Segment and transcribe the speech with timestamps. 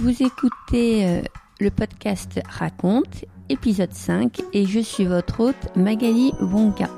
[0.00, 1.20] Vous écoutez euh,
[1.60, 6.88] le podcast Raconte, épisode 5, et je suis votre hôte Magali Wonka.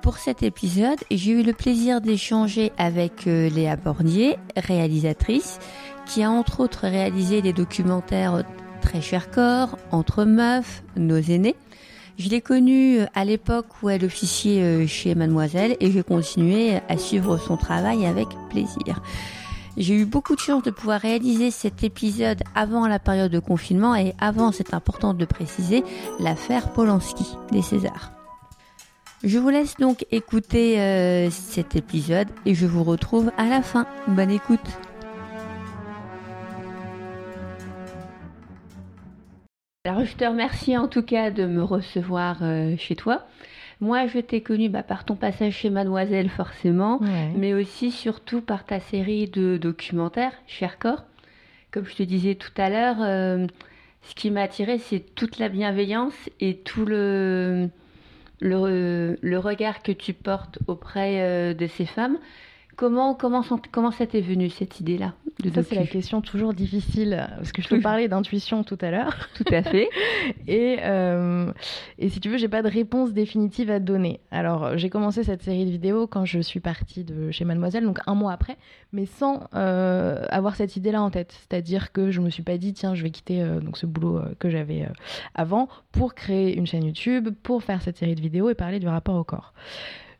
[0.00, 5.58] Pour cet épisode, j'ai eu le plaisir d'échanger avec euh, Léa Bordier, réalisatrice,
[6.06, 8.42] qui a entre autres réalisé des documentaires
[8.80, 11.56] Très cher corps, Entre meufs, Nos aînés.
[12.16, 16.96] Je l'ai connue euh, à l'époque où elle officiait chez Mademoiselle et j'ai continué à
[16.96, 19.02] suivre son travail avec plaisir.
[19.78, 23.94] J'ai eu beaucoup de chance de pouvoir réaliser cet épisode avant la période de confinement
[23.94, 25.82] et avant, c'est important de préciser,
[26.20, 28.12] l'affaire Polanski des Césars.
[29.24, 33.86] Je vous laisse donc écouter euh, cet épisode et je vous retrouve à la fin.
[34.08, 34.60] Bonne écoute.
[39.84, 43.26] Alors je te remercie en tout cas de me recevoir euh, chez toi.
[43.82, 47.32] Moi, je t'ai connu bah, par ton passage chez Mademoiselle forcément, Ouais.
[47.36, 51.02] mais aussi surtout par ta série de documentaires, Cher Corps.
[51.72, 53.46] Comme je te disais tout à l'heure, euh,
[54.02, 57.68] ce qui m'a attiré, c'est toute la bienveillance et tout le,
[58.40, 62.18] le, le regard que tu portes auprès euh, de ces femmes.
[62.76, 66.52] Comment, comment, sont- comment ça t'est venu cette idée-là de Ça, c'est la question toujours
[66.54, 69.28] difficile, parce que je te parlais d'intuition tout à l'heure.
[69.34, 69.88] Tout à fait.
[70.46, 71.52] Et, euh,
[71.98, 74.20] et si tu veux, j'ai pas de réponse définitive à te donner.
[74.30, 77.98] Alors, j'ai commencé cette série de vidéos quand je suis partie de chez Mademoiselle, donc
[78.06, 78.56] un mois après,
[78.92, 81.32] mais sans euh, avoir cette idée-là en tête.
[81.32, 84.18] C'est-à-dire que je me suis pas dit, tiens, je vais quitter euh, donc ce boulot
[84.18, 84.88] euh, que j'avais euh,
[85.34, 88.88] avant pour créer une chaîne YouTube, pour faire cette série de vidéos et parler du
[88.88, 89.52] rapport au corps.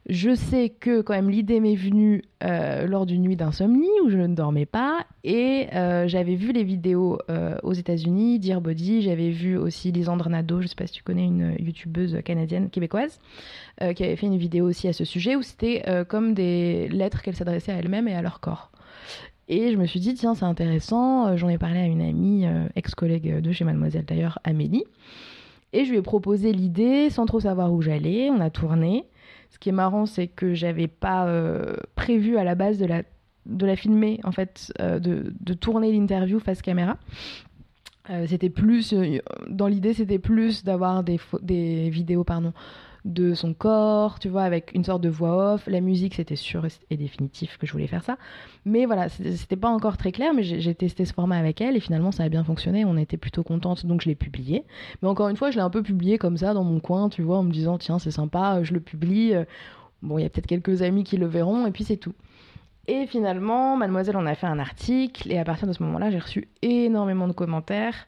[0.09, 4.17] Je sais que quand même l'idée m'est venue euh, lors d'une nuit d'insomnie où je
[4.17, 9.31] ne dormais pas et euh, j'avais vu les vidéos euh, aux États-Unis, Dear Body, j'avais
[9.31, 13.21] vu aussi Lisandre Nadeau, je sais pas si tu connais une youtubeuse canadienne québécoise,
[13.79, 17.34] qui avait fait une vidéo aussi à ce sujet où c'était comme des lettres qu'elle
[17.34, 18.71] s'adressait à elle-même et à leur corps.
[19.49, 21.37] Et je me suis dit, tiens, c'est intéressant.
[21.37, 22.45] J'en ai parlé à une amie,
[22.77, 24.84] ex-collègue de chez Mademoiselle d'ailleurs, Amélie.
[25.73, 28.31] Et je lui ai proposé l'idée sans trop savoir où j'allais.
[28.31, 29.05] On a tourné.
[29.53, 33.77] Ce qui est marrant, c'est que j'avais pas euh, prévu à la base de la,
[33.77, 36.97] filmer, en fait, euh, de, tourner l'interview face caméra.
[38.09, 38.95] Euh, c'était plus,
[39.49, 42.55] dans l'idée, c'était plus d'avoir des, des vidéos, pardon,
[43.05, 45.67] de son corps, tu vois, avec une sorte de voix off.
[45.67, 48.17] La musique, c'était sûr et définitif que je voulais faire ça.
[48.65, 51.81] Mais voilà, c'était pas encore très clair, mais j'ai testé ce format avec elle et
[51.81, 52.85] finalement ça a bien fonctionné.
[52.85, 54.65] On était plutôt contente, donc je l'ai publié.
[55.03, 57.23] Mais encore une fois, je l'ai un peu publié comme ça dans mon coin, tu
[57.23, 59.34] vois, en me disant tiens, c'est sympa, je le publie.
[60.03, 62.15] Bon, il y a peut-être quelques amis qui le verront et puis c'est tout.
[62.94, 66.19] Et finalement, Mademoiselle en a fait un article et à partir de ce moment-là, j'ai
[66.19, 68.06] reçu énormément de commentaires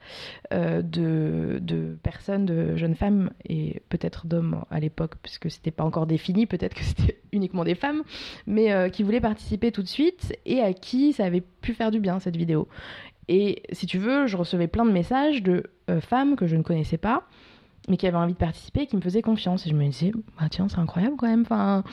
[0.52, 6.06] euh, de, personnes, de jeunes femmes et peut-être d'hommes à l'époque, puisque c'était pas encore
[6.06, 8.02] défini, peut-être que c'était uniquement des femmes,
[8.46, 11.90] mais euh, qui voulaient participer tout de suite et à qui ça avait pu faire
[11.90, 12.68] du bien cette vidéo.
[13.28, 16.62] Et si tu veux, je recevais plein de messages de euh, femmes que je ne
[16.62, 17.26] connaissais pas,
[17.88, 19.66] mais qui avaient envie de participer et qui me faisaient confiance.
[19.66, 21.42] Et je me disais, bah tiens, c'est incroyable quand même.
[21.42, 21.84] Enfin,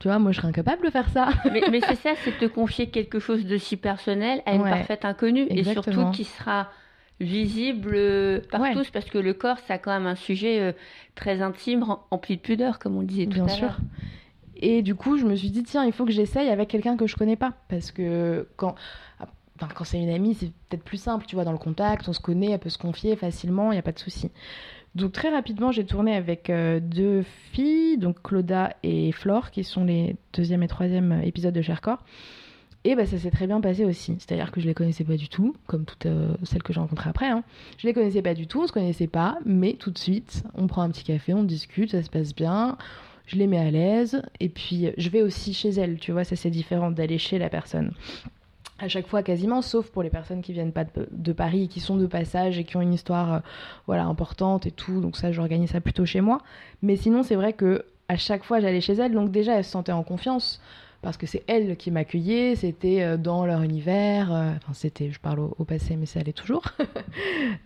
[0.00, 1.28] tu vois, moi je serais incapable de faire ça.
[1.52, 4.70] mais, mais c'est ça, c'est te confier quelque chose de si personnel à une Ouais.
[4.70, 6.70] parfaite inconnue et surtout qui sera
[7.20, 8.72] visible euh, par Ouais.
[8.72, 10.72] tous parce que le corps, ça a quand même un sujet euh,
[11.14, 13.68] très intime, rem- empli de pudeur, comme on disait tout Bien à sûr.
[13.68, 13.78] l'heure.
[14.56, 17.06] Et du coup, je me suis dit, tiens, il faut que j'essaye avec quelqu'un que
[17.06, 17.52] je connais pas.
[17.68, 18.74] Parce que quand,
[19.20, 22.12] enfin, quand c'est une amie, c'est peut-être plus simple, tu vois, dans le contact, on
[22.12, 24.30] se connaît, elle peut se confier facilement, il n'y a pas de souci.
[24.94, 29.84] Donc très rapidement, j'ai tourné avec euh, deux filles, donc Claudia et Flore, qui sont
[29.84, 32.04] les deuxième et troisième épisodes de Cher Corps.
[32.84, 34.14] Et bah, ça s'est très bien passé aussi.
[34.18, 37.10] C'est-à-dire que je les connaissais pas du tout, comme toutes euh, celles que j'ai rencontrées
[37.10, 37.28] après.
[37.28, 37.42] Hein.
[37.78, 40.66] Je les connaissais pas du tout, on se connaissait pas, mais tout de suite, on
[40.66, 42.76] prend un petit café, on discute, ça se passe bien
[43.26, 46.36] je les mets à l'aise et puis je vais aussi chez elles, tu vois, ça
[46.36, 47.92] c'est différent d'aller chez la personne.
[48.78, 51.80] À chaque fois quasiment, sauf pour les personnes qui viennent pas de, de Paris, qui
[51.80, 53.38] sont de passage et qui ont une histoire euh,
[53.86, 56.40] voilà importante et tout, donc ça j'organise ça plutôt chez moi.
[56.82, 59.70] Mais sinon c'est vrai que à chaque fois j'allais chez elles, donc déjà elles se
[59.70, 60.60] sentaient en confiance
[61.04, 65.20] parce que c'est elles qui m'accueillaient, c'était euh, dans leur univers, euh, enfin c'était, je
[65.20, 66.64] parle au, passé, mais ça allait toujours.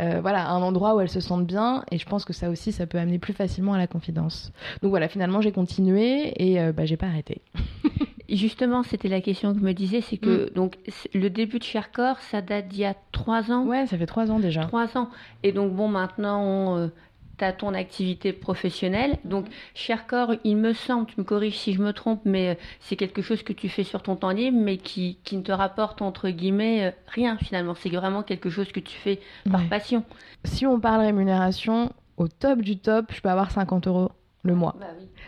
[0.00, 2.70] Euh, voilà, un endroit où elles se sentent bien, et je pense que ça aussi,
[2.70, 4.52] ça peut amener plus facilement à la confidence.
[4.82, 7.40] Donc voilà, finalement j'ai continué et bah, j'ai pas arrêté.
[8.28, 10.54] Justement, c'était la question que je me disais, c'est que mm.
[10.54, 10.76] donc
[11.14, 13.64] le début de Chercorps, ça date d'il y a trois ans.
[13.64, 14.62] Ouais, ça fait trois ans déjà.
[14.62, 15.08] Trois ans.
[15.42, 16.90] Et donc bon, maintenant,
[17.38, 19.18] tu as ton activité professionnelle.
[19.24, 22.96] Donc, Chercorps, il me semble, tu me corriges si je me trompe, mais euh, c'est
[22.96, 26.02] quelque chose que tu fais sur ton temps libre, mais qui, qui ne te rapporte,
[26.02, 27.74] entre guillemets, euh, rien finalement.
[27.74, 29.20] C'est vraiment quelque chose que tu fais
[29.50, 30.04] par passion.
[30.44, 34.10] Si on parle rémunération, au top du top, je peux avoir 50 euros
[34.42, 34.76] le mois.
[34.78, 34.86] Bah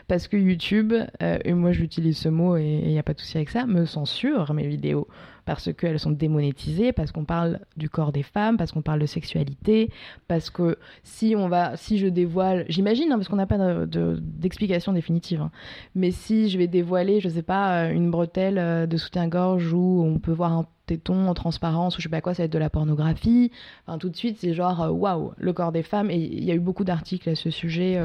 [0.09, 0.93] Parce que YouTube,
[1.23, 3.67] euh, et moi j'utilise ce mot et il n'y a pas de souci avec ça,
[3.67, 5.09] me censure mes vidéos
[5.45, 9.07] parce qu'elles sont démonétisées, parce qu'on parle du corps des femmes, parce qu'on parle de
[9.07, 9.91] sexualité,
[10.29, 14.93] parce que si on va, si je dévoile, j'imagine, hein, parce qu'on n'a pas d'explication
[14.93, 15.51] définitive, hein,
[15.97, 20.05] mais si je vais dévoiler, je sais pas, euh, une bretelle euh, de soutien-gorge où
[20.05, 22.53] on peut voir un téton en transparence ou je sais pas quoi, ça va être
[22.53, 23.51] de la pornographie.
[23.87, 26.11] Enfin, tout de suite, c'est genre, euh, waouh, le corps des femmes.
[26.11, 28.01] Et il y a eu beaucoup d'articles à ce sujet,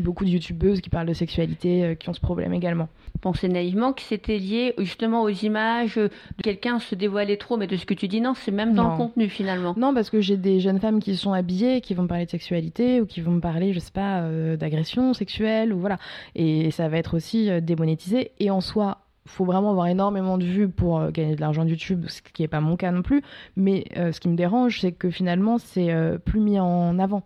[0.00, 2.88] beaucoup de youtubeuses qui parlent de sexualité, qui ont ce problème également.
[3.20, 6.10] Pensez naïvement que c'était lié justement aux images de
[6.42, 8.96] quelqu'un se dévoiler trop, mais de ce que tu dis, non, c'est même dans le
[8.96, 9.74] contenu finalement.
[9.76, 12.30] Non, parce que j'ai des jeunes femmes qui sont habillées, qui vont me parler de
[12.30, 15.98] sexualité ou qui vont me parler, je sais pas, euh, d'agression sexuelle ou voilà.
[16.34, 18.32] Et ça va être aussi euh, démonétisé.
[18.40, 21.70] Et en soi, faut vraiment avoir énormément de vues pour euh, gagner de l'argent de
[21.70, 23.22] YouTube, ce qui n'est pas mon cas non plus.
[23.56, 25.92] Mais ce qui me dérange, c'est que finalement, c'est
[26.24, 27.22] plus mis en avant.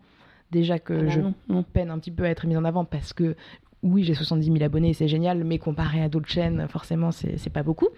[0.50, 1.08] Déjà que ah bah
[1.48, 3.36] je peine un petit peu à être mis en avant parce que
[3.82, 7.62] oui, j'ai 70 000 abonnés, c'est génial, mais comparé à d'autres chaînes, forcément, c'est pas
[7.62, 7.88] beaucoup.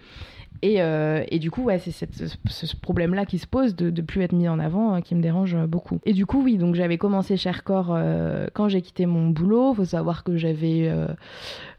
[0.61, 4.21] Et, euh, et, du coup, ouais, c'est ce, problème-là qui se pose de ne plus
[4.21, 5.99] être mis en avant euh, qui me dérange beaucoup.
[6.05, 9.71] Et du coup, oui, donc j'avais commencé Chercorps euh, quand j'ai quitté mon boulot.
[9.73, 10.91] Il faut savoir que j'avais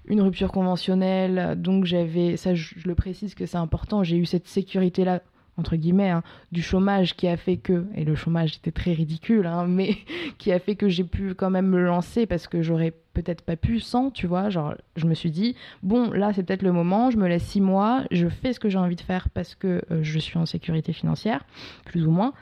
[0.06, 4.46] une rupture conventionnelle, donc j'avais, ça je, le précise que c'est important, j'ai eu cette
[4.48, 5.22] sécurité-là
[5.58, 9.46] entre guillemets, hein, du chômage qui a fait que, et le chômage était très ridicule,
[9.46, 9.96] hein, mais
[10.38, 13.56] qui a fait que j'ai pu quand même me lancer parce que j'aurais peut-être pas
[13.56, 14.48] pu sans, tu vois.
[14.48, 17.60] Genre, je me suis dit, bon, là, c'est peut-être le moment, je me laisse six
[17.60, 20.46] mois, je fais ce que j'ai envie de faire parce que euh, je suis en
[20.46, 21.44] sécurité financière,
[21.84, 22.32] plus ou moins,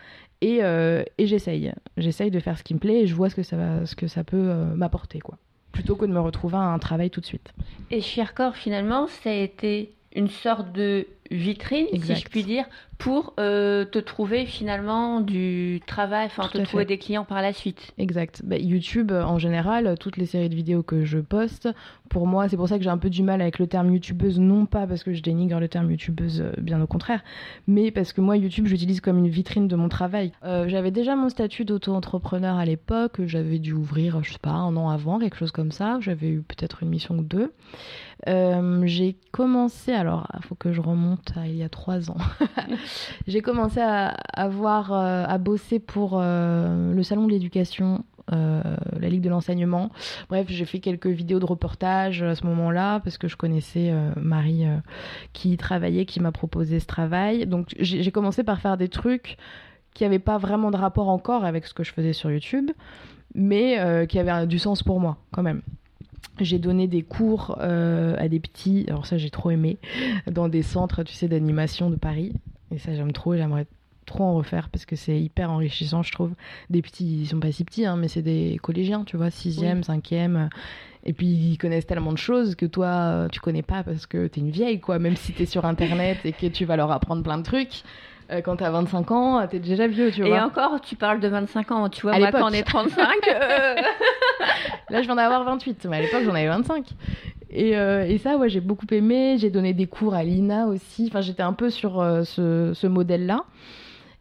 [0.40, 1.72] et, euh, et j'essaye.
[1.96, 3.96] J'essaye de faire ce qui me plaît et je vois ce que ça, va, ce
[3.96, 5.36] que ça peut euh, m'apporter, quoi.
[5.72, 7.52] Plutôt que de me retrouver à un travail tout de suite.
[7.90, 12.64] Et Chercorps, finalement, ça a été une sorte de vitrine, si je puis dire,
[12.98, 17.92] pour euh, te trouver finalement du travail, enfin te trouver des clients par la suite.
[17.98, 18.42] Exact.
[18.44, 21.68] Bah, YouTube, en général, toutes les séries de vidéos que je poste,
[22.10, 24.38] pour moi, c'est pour ça que j'ai un peu du mal avec le terme youtubeuse,
[24.40, 27.22] non pas parce que je dénigre le terme youtubeuse, euh, bien au contraire,
[27.68, 30.32] mais parce que moi, YouTube, j'utilise comme une vitrine de mon travail.
[30.44, 34.76] Euh, j'avais déjà mon statut d'auto-entrepreneur à l'époque, j'avais dû ouvrir, je sais pas, un
[34.76, 37.52] an avant, quelque chose comme ça, j'avais eu peut-être une mission ou deux.
[38.26, 42.16] J'ai commencé, alors il faut que je remonte à il y a trois ans.
[43.26, 48.62] j'ai commencé à, avoir, euh, à bosser pour euh, le salon de l'éducation, euh,
[48.98, 49.90] la Ligue de l'enseignement.
[50.28, 54.66] Bref, j'ai fait quelques vidéos de reportage à ce moment-là parce que je connaissais Marie
[55.32, 57.46] qui y travaillait, qui m'a proposé ce travail.
[57.46, 59.36] Donc j'ai commencé par faire des trucs
[59.94, 62.70] qui n'avaient pas vraiment de rapport encore avec ce que je faisais sur YouTube,
[63.34, 65.62] mais qui avaient du sens pour moi quand même.
[66.40, 69.78] J'ai donné des cours à des petits, alors ça j'ai trop aimé,
[70.30, 72.32] dans des centres, tu sais, d'animation de Paris.
[72.72, 73.66] Et ça, j'aime trop, j'aimerais
[74.06, 76.32] trop en refaire parce que c'est hyper enrichissant, je trouve.
[76.70, 79.82] Des petits, ils sont pas si petits, hein, mais c'est des collégiens, tu vois, sixième,
[79.82, 80.48] cinquième.
[81.04, 84.40] Et puis ils connaissent tellement de choses que toi, tu connais pas parce que t'es
[84.40, 84.98] une vieille, quoi.
[84.98, 87.82] Même si t'es sur Internet et que tu vas leur apprendre plein de trucs.
[88.30, 90.36] Euh, quand t'as 25 ans, t'es déjà vieux, tu vois.
[90.36, 93.06] Et encore, tu parles de 25 ans, tu vois, moi quand on est 35.
[93.28, 93.74] Euh.
[94.90, 96.84] Là, je viens d'avoir 28, mais à l'époque, j'en avais 25.
[97.56, 99.36] Euh, et, ça, ouais, j'ai beaucoup aimé.
[99.38, 101.06] J'ai donné des cours à l'INA aussi.
[101.08, 103.44] Enfin, j'étais un peu sur euh, ce, modèle-là.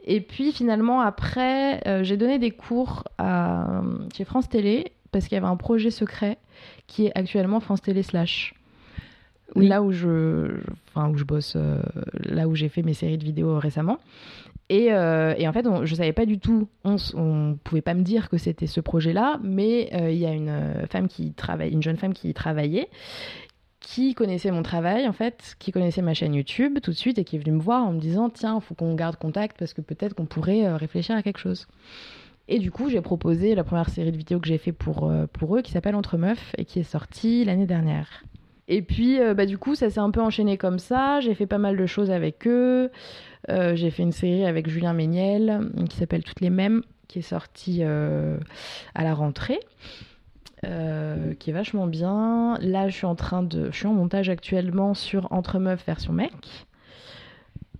[0.05, 3.81] Et puis finalement, après, euh, j'ai donné des cours à,
[4.15, 6.37] chez France Télé parce qu'il y avait un projet secret
[6.87, 8.53] qui est actuellement France Télé Slash.
[9.55, 10.59] Là où je,
[10.93, 11.57] enfin, où je bosse,
[12.25, 13.97] là où j'ai fait mes séries de vidéos récemment.
[14.71, 18.03] Euh, et, en fait, je ne savais pas du tout, on ne pouvait pas me
[18.03, 21.71] dire que c'était ce projet-là, mais euh, il y a une euh, femme qui travaille,
[21.71, 22.87] une jeune femme qui travaillait,
[23.79, 27.23] qui connaissait mon travail en fait, qui connaissait ma chaîne YouTube tout de suite et
[27.23, 29.81] qui est venue me voir en me disant tiens, faut qu'on garde contact parce que
[29.81, 31.67] peut-être qu'on pourrait réfléchir à quelque chose.
[32.47, 35.55] Et du coup, j'ai proposé la première série de vidéos que j'ai fait pour, pour
[35.55, 38.23] eux qui s'appelle Entre Meufs et qui est sortie l'année dernière.
[38.69, 41.19] Et puis, bah, du coup, ça s'est un peu enchaîné comme ça.
[41.19, 42.91] J'ai fait pas mal de choses avec eux.
[43.49, 47.23] Euh, j'ai fait une série avec Julien Méniel qui s'appelle Toutes les mêmes, qui est
[47.23, 48.37] sortie euh,
[48.93, 49.59] à la rentrée.
[50.65, 52.57] euh, qui est vachement bien.
[52.61, 56.13] Là, je suis en train de, je suis en montage actuellement sur Entre Meufs version
[56.13, 56.33] mec.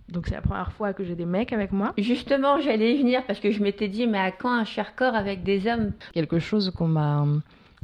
[0.07, 1.93] Donc c'est la première fois que j'ai des mecs avec moi.
[1.97, 5.13] Justement, j'allais y venir parce que je m'étais dit, mais à quand un cher corps
[5.13, 5.91] avec des hommes?
[6.13, 7.25] Quelque chose qu'on m'a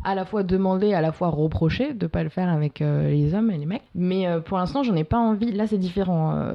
[0.06, 3.34] à la fois demandé, à la fois reproché de pas le faire avec euh, les
[3.34, 3.82] hommes et les mecs.
[3.96, 5.52] Mais euh, pour l'instant, j'en ai pas envie.
[5.52, 6.36] Là, c'est différent.
[6.36, 6.54] Euh,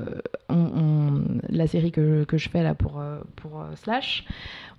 [1.48, 3.02] la série que, que, je fais là pour,
[3.36, 4.24] pour Slash,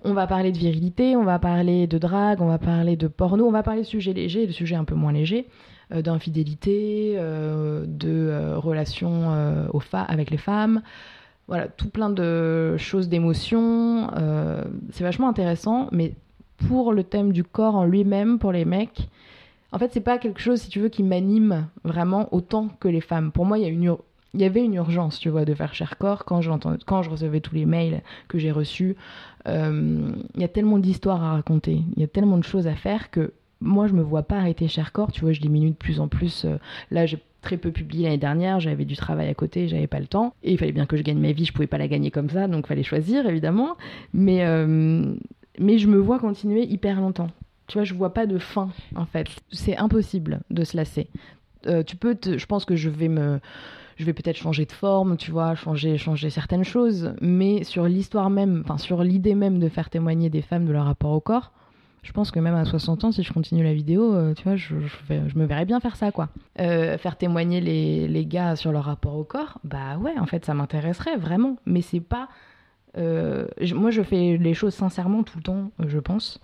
[0.03, 3.45] on va parler de virilité, on va parler de drague, on va parler de porno,
[3.45, 5.47] on va parler de sujets légers, de sujets un peu moins légers,
[5.93, 10.81] d'infidélité, de relations aux avec les femmes
[11.47, 14.09] voilà, tout plein de choses d'émotions.
[14.91, 16.15] c'est vachement intéressant, mais
[16.67, 19.09] pour le thème du corps en lui-même, pour les mecs,
[19.71, 23.01] en fait, c'est pas quelque chose, si tu veux, qui m'anime vraiment autant que les
[23.01, 23.31] femmes.
[23.31, 23.97] Pour moi, il y, a
[24.33, 26.41] y avait une urgence, tu vois, de faire cher corps quand,
[26.85, 28.95] quand je recevais tous les mails que j'ai reçus.
[29.47, 32.75] Euh, il y a tellement d'histoires à raconter, il y a tellement de choses à
[32.75, 35.11] faire que moi, je me vois pas arrêter cher corps.
[35.11, 36.45] Tu vois, je diminue de plus en plus.
[36.45, 36.57] Euh,
[36.89, 40.07] là, j'ai très peu publié l'année dernière, j'avais du travail à côté, j'avais pas le
[40.07, 40.33] temps.
[40.43, 42.29] Et il fallait bien que je gagne ma vie, je pouvais pas la gagner comme
[42.29, 43.77] ça, donc il fallait choisir, évidemment.
[44.13, 45.13] Mais, euh,
[45.59, 47.29] mais je me vois continuer hyper longtemps.
[47.67, 49.27] Tu vois, je vois pas de fin en fait.
[49.51, 51.07] C'est impossible de se lasser.
[51.67, 53.39] Euh, tu peux, je pense que je vais me,
[53.97, 58.29] je vais peut-être changer de forme, tu vois, changer, changer certaines choses, mais sur l'histoire
[58.29, 61.51] même, enfin sur l'idée même de faire témoigner des femmes de leur rapport au corps,
[62.03, 64.55] je pense que même à 60 ans, si je continue la vidéo, euh, tu vois,
[64.55, 64.73] je,
[65.35, 66.29] me verrais bien faire ça, quoi.
[66.59, 70.43] Euh, faire témoigner les, les, gars sur leur rapport au corps, bah ouais, en fait,
[70.45, 72.27] ça m'intéresserait vraiment, mais c'est pas
[72.97, 76.39] euh, moi, je fais les choses sincèrement tout le temps, je pense.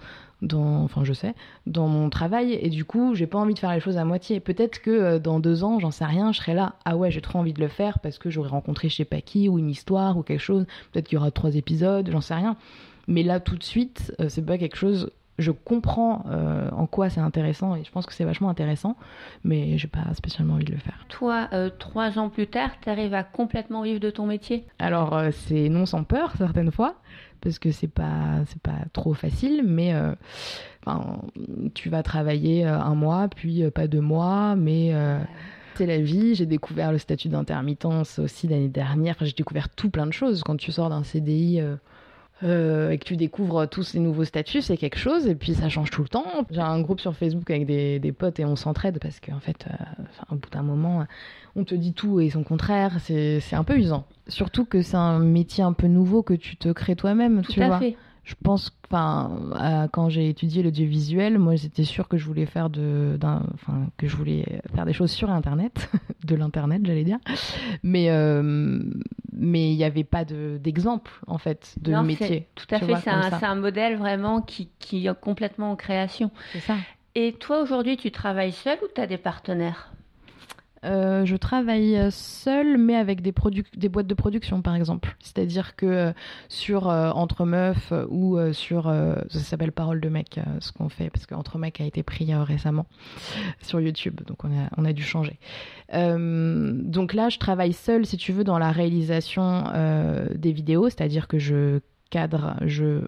[0.53, 1.33] Enfin, je sais,
[1.65, 4.39] dans mon travail, et du coup, j'ai pas envie de faire les choses à moitié.
[4.39, 6.75] Peut-être que euh, dans deux ans, j'en sais rien, je serai là.
[6.85, 9.21] Ah ouais, j'ai trop envie de le faire parce que j'aurais rencontré je sais pas
[9.21, 10.65] qui, ou une histoire, ou quelque chose.
[10.91, 12.55] Peut-être qu'il y aura trois épisodes, j'en sais rien.
[13.07, 17.09] Mais là, tout de suite, euh, c'est pas quelque chose je comprends euh, en quoi
[17.09, 18.95] c'est intéressant et je pense que c'est vachement intéressant,
[19.43, 21.05] mais j'ai pas spécialement envie de le faire.
[21.09, 24.65] Toi, euh, trois ans plus tard, tu arrives à complètement vivre de ton métier?
[24.79, 26.95] Alors, euh, c'est non sans peur certaines fois,
[27.41, 29.93] parce que c'est pas c'est pas trop facile, mais
[31.73, 34.93] tu vas travailler un mois, puis pas deux mois, mais
[35.77, 36.33] c'est la vie.
[36.35, 39.15] J'ai découvert le statut d'intermittence aussi l'année dernière.
[39.21, 41.75] j'ai découvert tout plein de choses quand tu sors d'un CDI euh,
[42.43, 45.89] et que tu découvres tous ces nouveaux statuts, c'est quelque chose, et puis ça change
[45.89, 46.25] tout le temps.
[46.51, 49.65] J'ai un groupe sur Facebook avec des, des potes et on s'entraide parce qu'en fait,
[49.67, 51.05] euh, au bout d'un moment,
[51.55, 54.05] on te dit tout et son contraire, c'est un peu usant.
[54.27, 57.67] Surtout que c'est un métier un peu nouveau que tu te crées toi-même, tu à
[57.67, 57.79] vois.
[57.79, 62.69] Fait je pense enfin quand j'ai étudié l'audiovisuel moi j'étais sûre que je voulais faire
[62.69, 63.17] de
[63.53, 65.89] enfin que je voulais faire des choses sur internet
[66.25, 67.19] de l'internet j'allais dire.
[67.83, 68.81] Mais euh,
[69.31, 73.31] mais il n'y avait pas d'exemple en fait de métier tout à fait c'est un,
[73.41, 76.29] un, modèle vraiment qui, qui est complètement en création.
[76.51, 76.75] C'est ça.
[77.15, 79.93] Et toi aujourd'hui tu travailles seul ou tu as des partenaires?
[80.87, 85.15] Euh, je travaille seule, mais avec des, boîtes de production, par exemple.
[85.19, 86.13] C'est-à-dire que euh,
[86.47, 88.83] sur euh, Entre Meufs ou sur.
[88.83, 92.85] ça s'appelle Parole de mec, ce qu'on fait, parce qu'Entre Mecs a été pris récemment
[93.61, 95.39] sur YouTube, donc on a, on a dû changer.
[95.91, 99.65] donc là, je travaille seule, si tu veux, dans la réalisation
[100.35, 103.01] des vidéos, c'est-à-dire que je cadre, je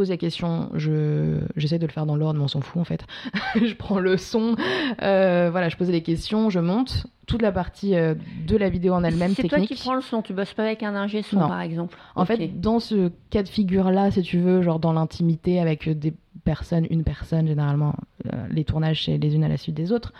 [0.00, 2.84] pose la question, je, j'essaie de le faire dans l'ordre, mais on s'en fout en
[2.84, 3.04] fait.
[3.54, 4.56] je prends le son,
[5.02, 8.14] euh, voilà, je pose les questions, je monte toute la partie euh,
[8.46, 9.52] de la vidéo en elle-même technique.
[9.52, 11.96] C'est toi qui prends le son, tu bosses pas avec un ingé son par exemple.
[12.16, 16.14] En fait, dans ce cas de figure-là, si tu veux, genre dans l'intimité avec des
[16.44, 17.94] personnes, une personne généralement,
[18.32, 20.12] euh, les tournages c'est les unes à la suite des autres.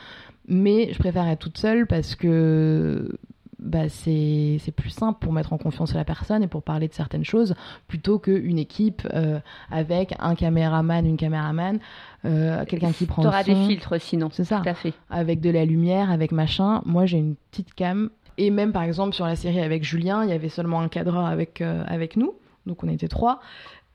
[0.47, 3.19] Mais je préfère être toute seule parce que
[3.61, 7.25] bah, c'est plus simple pour mettre en confiance la personne et pour parler de certaines
[7.25, 7.55] choses
[7.89, 9.39] plutôt qu'une équipe euh,
[9.71, 11.79] avec un caméraman, une caméraman,
[12.25, 13.43] euh, quelqu'un qui prend le son.
[13.45, 14.29] des filtres sinon.
[14.33, 14.61] C'est ça.
[14.63, 14.95] Tout à fait.
[15.11, 16.83] Avec de la lumière, avec machin.
[16.87, 18.11] Moi, j'ai une petite cam.
[18.39, 21.27] Et même, par exemple, sur la série avec Julien, il y avait seulement un cadreur
[21.27, 22.35] avec, euh, avec nous.
[22.65, 23.41] Donc, on était trois.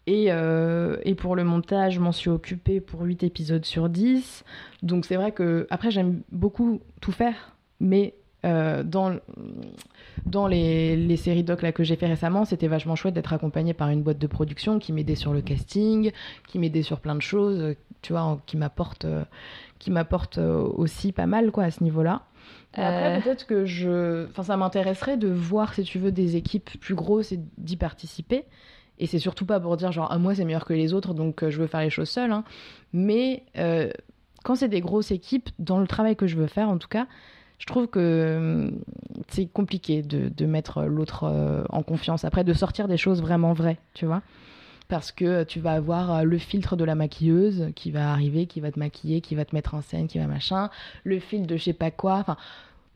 [0.08, 4.44] Et, et, pour le montage, je m'en suis occupée pour 8 épisodes sur 10.
[4.84, 8.14] Donc c'est vrai que, après, j'aime beaucoup tout faire, mais
[8.46, 9.18] euh, dans,
[10.26, 13.74] dans les, les, séries doc là, que j'ai fait récemment, c'était vachement chouette d'être accompagné
[13.74, 16.12] par une boîte de production qui m'aidait sur le casting,
[16.48, 19.24] qui m'aidait sur plein de choses, tu vois, qui m'apporte euh,
[19.80, 22.22] qui m'apporte euh, aussi pas mal quoi à ce niveau-là.
[22.74, 24.28] Après, peut-être que je.
[24.30, 28.44] Enfin, ça m'intéresserait de voir, si tu veux, des équipes plus grosses et d'y participer.
[29.00, 31.48] Et c'est surtout pas pour dire, genre, ah, moi, c'est meilleur que les autres, donc
[31.50, 32.32] je veux faire les choses seule.
[32.32, 32.44] Hein.
[32.94, 33.44] Mais
[34.44, 37.08] quand c'est des grosses équipes, dans le travail que je veux faire, en tout cas,
[37.58, 38.80] je trouve que hum,
[39.30, 42.26] c'est compliqué de, de mettre l'autre euh, en confiance.
[42.26, 44.22] Après, de sortir des choses vraiment vraies, tu vois.
[44.88, 48.72] parce que tu vas avoir le filtre de la maquilleuse qui va arriver, qui va
[48.72, 50.70] te maquiller, qui va te mettre en scène, qui va machin,
[51.04, 52.18] le filtre de je sais pas quoi.
[52.18, 52.38] Enfin,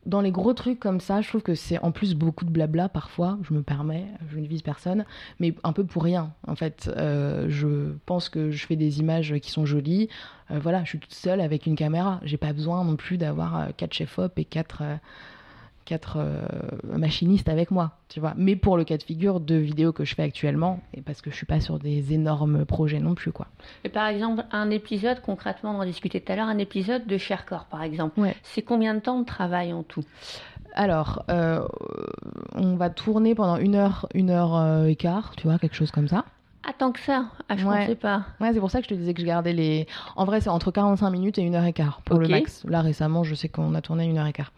[0.06, 2.88] dans les gros trucs comme ça, je trouve que c'est en plus beaucoup de blabla
[2.88, 5.04] parfois, je me permets, je ne vise personne,
[5.38, 6.32] mais un peu pour rien.
[6.46, 10.08] En fait, euh, je pense que je fais des images qui sont jolies.
[10.50, 12.20] Euh, voilà, je suis toute seule avec une caméra.
[12.22, 14.82] J'ai pas besoin non plus d'avoir euh, quatre chefs-op et quatre
[15.90, 16.46] quatre euh,
[16.96, 18.32] machinistes avec moi, tu vois.
[18.36, 21.32] Mais pour le cas de figure de vidéos que je fais actuellement, et parce que
[21.32, 23.48] je suis pas sur des énormes projets non plus, quoi.
[23.82, 27.18] Et par exemple, un épisode, concrètement, on en discutait tout à l'heure, un épisode de
[27.18, 28.20] Sharecore, par exemple.
[28.20, 28.36] Ouais.
[28.44, 30.04] C'est combien de temps de travail en tout?
[30.74, 31.66] Alors, euh,
[32.54, 35.90] on va tourner pendant une heure, une heure euh, et quart, tu vois, quelque chose
[35.90, 36.24] comme ça.
[36.62, 37.80] Ah, tant que ça Ah, je Ouais.
[37.80, 38.24] pensais pas.
[38.40, 39.86] Ouais, c'est pour ça que je te disais que je gardais les.
[40.16, 42.22] En vrai, c'est entre 45 minutes et une heure et quart pour Ok.
[42.22, 42.64] le max.
[42.68, 44.52] Là, récemment, je sais qu'on a tourné une heure et quart.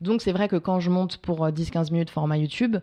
[0.00, 2.78] Donc, c'est vrai que quand je monte pour euh, 10-15 minutes format YouTube,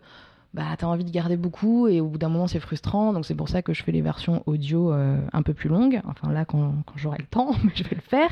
[0.53, 3.11] bah, t'as envie de garder beaucoup et au bout d'un moment, c'est frustrant.
[3.13, 6.01] Donc, c'est pour ça que je fais les versions audio euh, un peu plus longues.
[6.05, 8.31] Enfin, là, quand, quand j'aurai le temps, mais je vais le faire.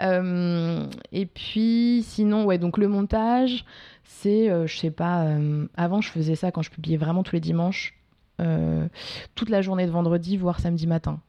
[0.00, 3.64] Euh, et puis, sinon, ouais, donc le montage,
[4.04, 7.34] c'est, euh, je sais pas, euh, avant, je faisais ça quand je publiais vraiment tous
[7.34, 7.94] les dimanches.
[8.40, 8.88] Euh,
[9.34, 11.20] toute la journée de vendredi, voire samedi matin.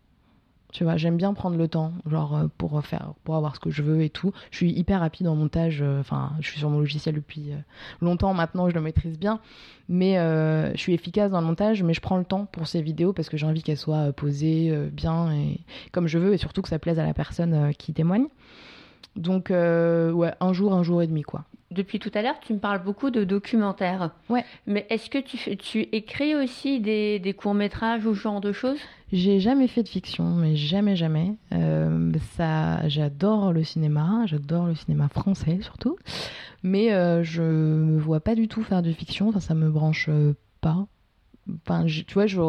[0.74, 3.70] Tu vois, j'aime bien prendre le temps, genre euh, pour faire, pour avoir ce que
[3.70, 4.34] je veux et tout.
[4.52, 5.82] Je suis hyper rapide en montage.
[5.82, 7.52] euh, Enfin, je suis sur mon logiciel depuis
[8.02, 9.40] longtemps maintenant, je le maîtrise bien.
[9.88, 13.14] Mais je suis efficace dans le montage, mais je prends le temps pour ces vidéos
[13.14, 15.60] parce que j'ai envie qu'elles soient posées bien et
[15.92, 18.26] comme je veux, et surtout que ça plaise à la personne qui témoigne.
[19.16, 21.46] Donc, ouais, un jour, un jour et demi, quoi.
[21.72, 24.12] Depuis tout à l'heure, tu me parles beaucoup de documentaires.
[24.30, 24.46] Ouais.
[24.68, 28.78] Mais est-ce que tu, écris aussi des, des courts-métrages ou ce genre de choses?
[29.12, 31.34] J'ai jamais fait de fiction, mais jamais, jamais.
[31.54, 35.98] Euh, ça, j'adore le cinéma, j'adore le cinéma français surtout,
[36.62, 39.30] mais euh, je me vois pas du tout faire de fiction.
[39.30, 40.10] Enfin, ça me branche
[40.62, 40.86] pas.
[41.66, 42.40] Enfin, je- tu vois, je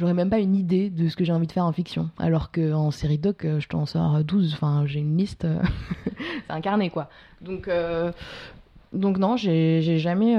[0.00, 2.50] j'aurais même pas une idée de ce que j'ai envie de faire en fiction, alors
[2.50, 4.54] qu'en série doc, euh, je t'en sors 12.
[4.54, 5.62] Enfin, j'ai une liste, euh,
[6.46, 7.10] c'est un carnet quoi.
[7.42, 8.10] Donc, euh,
[8.94, 10.36] donc non, j'ai jamais,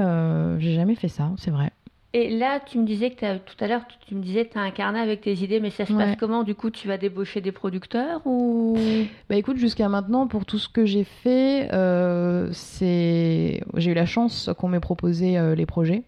[0.58, 1.70] j'ai jamais fait ça, c'est vrai.
[2.14, 4.58] Et là, tu me disais que tout à l'heure, tu, tu me disais que tu
[4.58, 6.04] as un carnet avec tes idées, mais ça se Ouais.
[6.04, 6.42] passe comment?
[6.42, 8.76] Du coup, tu vas débaucher des producteurs ou?
[9.30, 14.04] Bah écoute, jusqu'à maintenant, pour tout ce que j'ai fait, euh, c'est j'ai eu la
[14.04, 16.02] chance qu'on m'ait proposé euh, les projets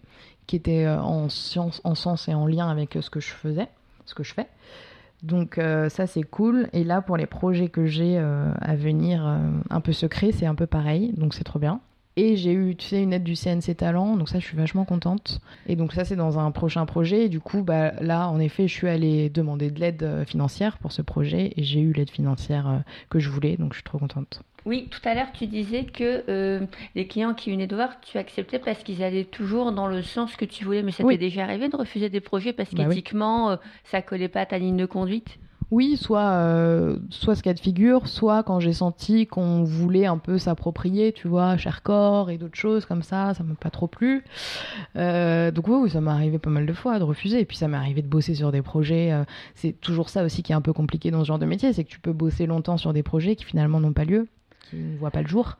[0.45, 3.67] qui étaient euh, en science, en sens et en lien avec ce que je faisais,
[4.05, 4.47] ce que je fais.
[5.23, 5.55] Donc
[5.89, 6.67] ça c'est cool.
[6.71, 9.25] Et là pour les projets que j'ai à venir,
[9.71, 11.13] un peu secrets, c'est un peu pareil.
[11.17, 11.79] Donc c'est trop bien.
[12.17, 14.85] Et j'ai eu, tu sais, une aide du CNC Talent, donc ça, je suis vachement
[14.85, 15.41] contente.
[15.67, 17.25] Et donc ça, c'est dans un prochain projet.
[17.25, 20.77] Et du coup, bah, là, en effet, je suis allée demander de l'aide euh, financière
[20.77, 22.77] pour ce projet et j'ai eu l'aide financière euh,
[23.09, 24.41] que je voulais, donc je suis trop contente.
[24.65, 28.17] Oui, tout à l'heure, tu disais que euh, les clients qui venaient te voir, tu
[28.17, 30.81] acceptais parce qu'ils allaient toujours dans le sens que tu voulais.
[30.83, 31.15] Mais ça Oui.
[31.15, 32.95] t'est déjà arrivé de refuser des projets parce Bah oui.
[32.95, 35.37] qu'éthiquement, euh, ça collait pas à ta ligne de conduite?
[35.71, 40.17] Oui, soit, euh, soit ce cas de figure, soit quand j'ai senti qu'on voulait un
[40.17, 44.23] peu s'approprier, tu vois, Chercorps et d'autres choses comme ça, ça m'a pas trop plu.
[44.95, 47.39] Euh, donc oui, ça m'est arrivé pas mal de fois de refuser.
[47.39, 49.11] Et puis ça m'est arrivé de bosser sur des projets.
[49.11, 49.23] euh,
[49.55, 51.83] c'est toujours ça aussi qui est un peu compliqué dans ce genre de métier, c'est
[51.83, 54.27] que tu peux bosser longtemps sur des projets qui finalement n'ont pas lieu,
[54.69, 55.57] qui ne voient pas le jour.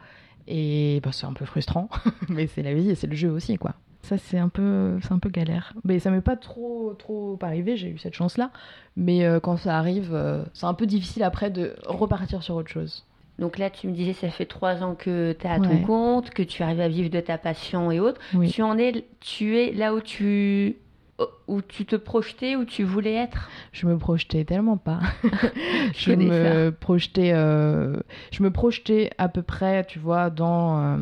[0.48, 1.90] Et bah, c'est un peu frustrant,
[2.30, 3.74] mais c'est la vie et c'est le jeu aussi, quoi.
[4.06, 5.74] Ça, c'est un peu, c'est un peu galère.
[5.84, 8.52] Mais ça m'est pas trop, trop arrivé, j'ai eu cette chance-là.
[8.96, 12.70] Mais euh, quand ça arrive, euh, c'est un peu difficile après de repartir sur autre
[12.70, 13.04] chose.
[13.40, 15.68] Donc là, tu me disais, ça fait trois ans que tu es à Ouais.
[15.68, 18.22] ton compte, que tu arrives à vivre de ta passion et autres.
[18.36, 18.50] Oui.
[18.52, 20.78] Tu en es, tu es là où tu,
[21.48, 23.50] où tu te projetais, où tu voulais être?
[23.74, 25.00] Je me projetais tellement pas.
[25.96, 27.98] je me projetais, euh,
[28.32, 30.98] je me projetais à peu près, tu vois, dans euh,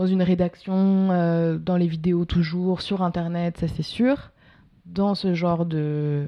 [0.00, 4.30] dans une rédaction, euh, dans les vidéos toujours, sur internet, ça c'est sûr,
[4.86, 6.26] dans ce genre de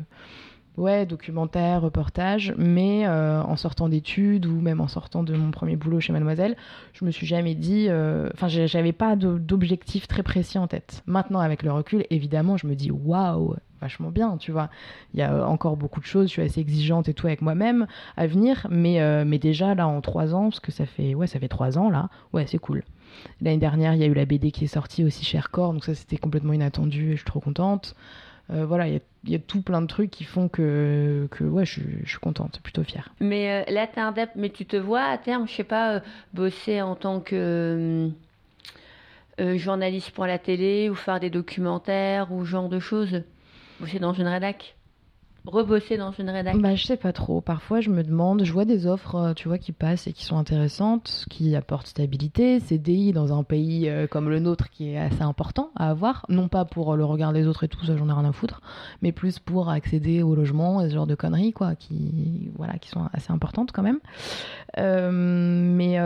[0.76, 5.76] ouais documentaire, reportage, mais euh, en sortant d'études ou même en sortant de mon premier
[5.76, 6.54] boulot chez Mademoiselle,
[6.92, 11.02] je me suis jamais dit, euh, enfin j'avais pas d'objectif très précis en tête.
[11.06, 14.68] Maintenant avec le recul, évidemment, je me dis waouh, vachement bien, tu vois.
[15.14, 17.86] Il y a encore beaucoup de choses, je suis assez exigeante et tout avec moi-même
[18.18, 21.40] à venir, mais, mais déjà là en trois ans, parce que ça fait, ouais, ça
[21.40, 22.82] fait trois ans là, ouais, c'est cool.
[23.40, 25.84] L'année dernière, il y a eu la BD qui est sortie aussi chez Aircore, donc
[25.84, 27.94] ça c'était complètement inattendu et je suis trop contente.
[28.50, 31.72] Euh, voilà, il y a, tout plein de trucs qui font que, que ouais, je,
[31.80, 33.08] suis- je suis contente, plutôt fière.
[33.20, 36.00] Mais euh, là, t'es dep- mais tu te vois à terme, je sais pas, euh,
[36.34, 38.10] bosser en tant que
[39.40, 43.22] euh, journaliste pour la télé ou faire des documentaires ou genre de choses?
[43.80, 44.74] Bosser dans une rédac?
[45.46, 47.40] Rebosser dans une rédaction bah, Je sais pas trop.
[47.40, 50.24] Parfois, je me demande, je vois des offres, euh, tu vois, qui passent et qui
[50.24, 54.98] sont intéressantes, qui apportent stabilité, CDI dans un pays euh, comme le nôtre qui est
[54.98, 56.24] assez important à avoir.
[56.28, 58.60] Non pas pour le regard des autres et tout, ça j'en ai rien à foutre,
[59.02, 62.88] mais plus pour accéder au logement et ce genre de conneries, quoi, qui, voilà, qui
[62.88, 63.98] sont assez importantes quand même.
[64.78, 65.98] Euh, mais,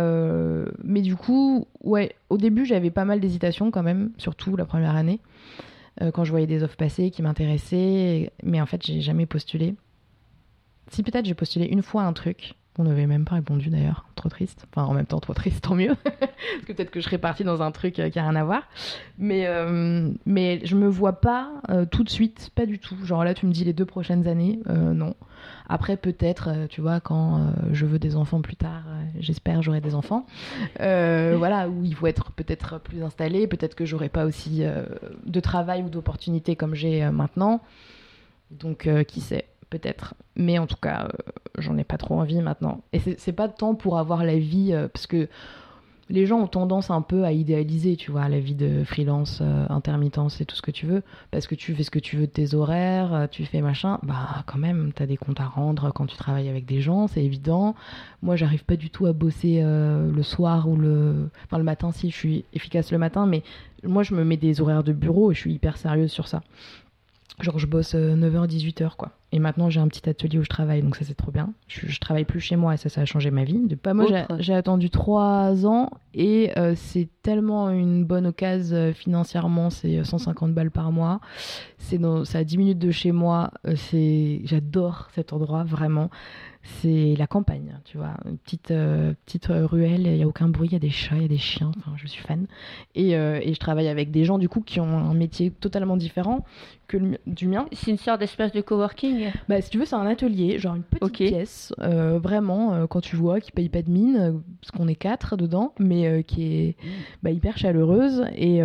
[0.82, 4.96] mais du coup, ouais, au début, j'avais pas mal d'hésitation quand même, surtout la première
[4.96, 5.20] année.
[6.02, 9.74] Euh, quand je voyais des offres passer qui m'intéressaient, mais en fait, j'ai jamais postulé.
[10.90, 14.28] Si peut-être j'ai postulé une fois un truc, on n'avait même pas répondu d'ailleurs, trop
[14.28, 14.66] triste.
[14.70, 15.94] Enfin, en même temps, trop triste, tant mieux.
[16.04, 18.44] Parce que peut-être que je serais partie dans un truc euh, qui a rien à
[18.44, 18.62] voir.
[19.18, 21.50] Mais, euh, mais je me vois pas
[21.90, 22.96] tout de suite, pas du tout.
[23.04, 25.14] Genre là, tu me dis les deux prochaines années, non.
[25.68, 29.62] Après, peut-être, euh, tu vois, quand euh, je veux des enfants plus tard, euh, j'espère
[29.62, 30.26] j'aurai des enfants.
[30.78, 34.62] voilà, où il faut être peut-être plus installé, peut-être que j'aurai pas aussi
[35.24, 37.60] de travail ou d'opportunités comme j'ai maintenant.
[38.50, 40.14] Donc, qui sait, peut-être.
[40.36, 41.08] Mais en tout cas,
[41.58, 42.82] j'en ai pas trop envie maintenant.
[42.92, 45.28] Et c'est pas tant pour avoir la vie, parce que
[46.08, 49.66] les gens ont tendance un peu à idéaliser, tu vois, la vie de freelance, euh,
[49.68, 51.02] intermittence et tout ce que tu veux,
[51.32, 53.98] parce que tu fais ce que tu veux de tes horaires, euh, tu fais machin,
[54.02, 57.24] bah quand même, t'as des comptes à rendre quand tu travailles avec des gens, c'est
[57.24, 57.74] évident.
[58.22, 61.28] Moi, j'arrive pas du tout à bosser euh, le soir ou le...
[61.44, 63.42] Enfin, le matin, si, je suis efficace le matin, mais
[63.82, 66.42] moi, je me mets des horaires de bureau et je suis hyper sérieuse sur ça.
[67.40, 69.12] Genre, je bosse 9h, 18h, quoi.
[69.32, 71.52] Et maintenant, j'ai un petit atelier où je travaille, donc ça, c'est trop bien.
[71.68, 73.58] Je, je, travaille plus chez moi et ça, ça a changé ma vie.
[73.58, 74.06] De pas moi,
[74.38, 79.68] j'ai attendu 3 ans et euh, c'est tellement une bonne occasion euh, financièrement.
[79.68, 81.20] C'est 150 balles par mois.
[81.78, 82.00] C'est
[82.34, 83.50] à 10 minutes de chez moi.
[83.66, 86.10] Euh, c'est J'adore cet endroit, vraiment
[86.66, 90.68] c'est la campagne, tu vois, une petite, euh, petite ruelle, il n'y a aucun bruit,
[90.68, 92.46] il y a des chats, il y a des chiens, enfin, je suis fan.
[92.94, 95.96] Et, euh, et, je travaille avec des gens, du coup, qui ont un métier totalement
[95.96, 96.44] différent
[96.88, 97.66] que du mien.
[97.72, 99.30] C'est une sorte d'espace de coworking?
[99.48, 103.16] Bah, si tu veux, c'est un atelier, genre une petite pièce, euh, vraiment, quand tu
[103.16, 106.76] vois, qui paye pas de mine, parce qu'on est quatre dedans, mais qui est
[107.22, 108.24] bah, hyper chaleureuse.
[108.36, 108.62] Et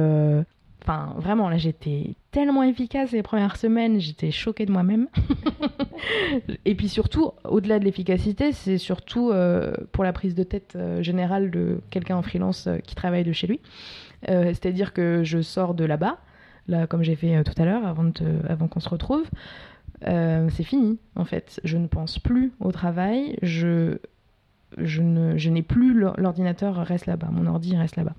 [0.84, 5.08] Enfin, vraiment, là, j'étais tellement efficace les premières semaines, j'étais choquée de moi-même.
[6.66, 11.04] et puis surtout, au-delà de l'efficacité, c'est surtout euh, pour la prise de tête euh,
[11.04, 13.60] générale de quelqu'un en freelance euh, qui travaille de chez lui.
[14.28, 16.20] C'est-à-dire que je sors de là-bas,
[16.68, 18.12] là, comme j'ai fait tout à l'heure, avant,
[18.48, 19.28] avant qu'on se retrouve.
[20.04, 21.60] c'est fini, en fait.
[21.64, 23.36] Je ne pense plus au travail.
[23.42, 23.98] Je
[24.78, 28.14] je ne je n'ai plus l'ordinateur reste là-bas, mon ordi reste là-bas.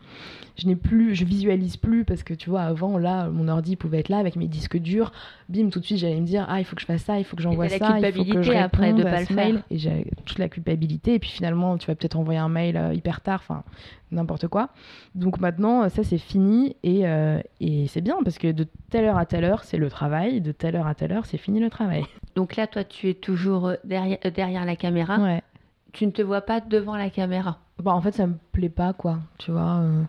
[0.57, 4.01] Je n'ai plus, je visualise plus parce que tu vois avant là mon ordi pouvait
[4.01, 5.13] être là avec mes disques durs,
[5.49, 7.25] bim tout de suite j'allais me dire ah il faut que je fasse ça, il
[7.25, 9.63] faut que j'envoie ça, il faut que je après de pas le faire.
[9.71, 12.93] et j'ai toute la culpabilité et puis finalement tu vas peut-être envoyer un mail euh,
[12.93, 13.65] hyper tard, enfin
[14.11, 14.69] n'importe quoi.
[15.15, 19.17] Donc maintenant ça c'est fini et, euh, et c'est bien parce que de telle heure
[19.17, 21.71] à telle heure c'est le travail, de telle heure à telle heure c'est fini le
[21.71, 22.05] travail.
[22.37, 25.19] Donc là toi tu es toujours euh, derrière derrière la caméra.
[25.19, 25.43] Ouais
[25.93, 28.93] tu ne te vois pas devant la caméra bah, En fait, ça me plaît pas,
[28.93, 29.19] quoi.
[29.39, 29.81] Tu vois.
[29.81, 30.03] Euh,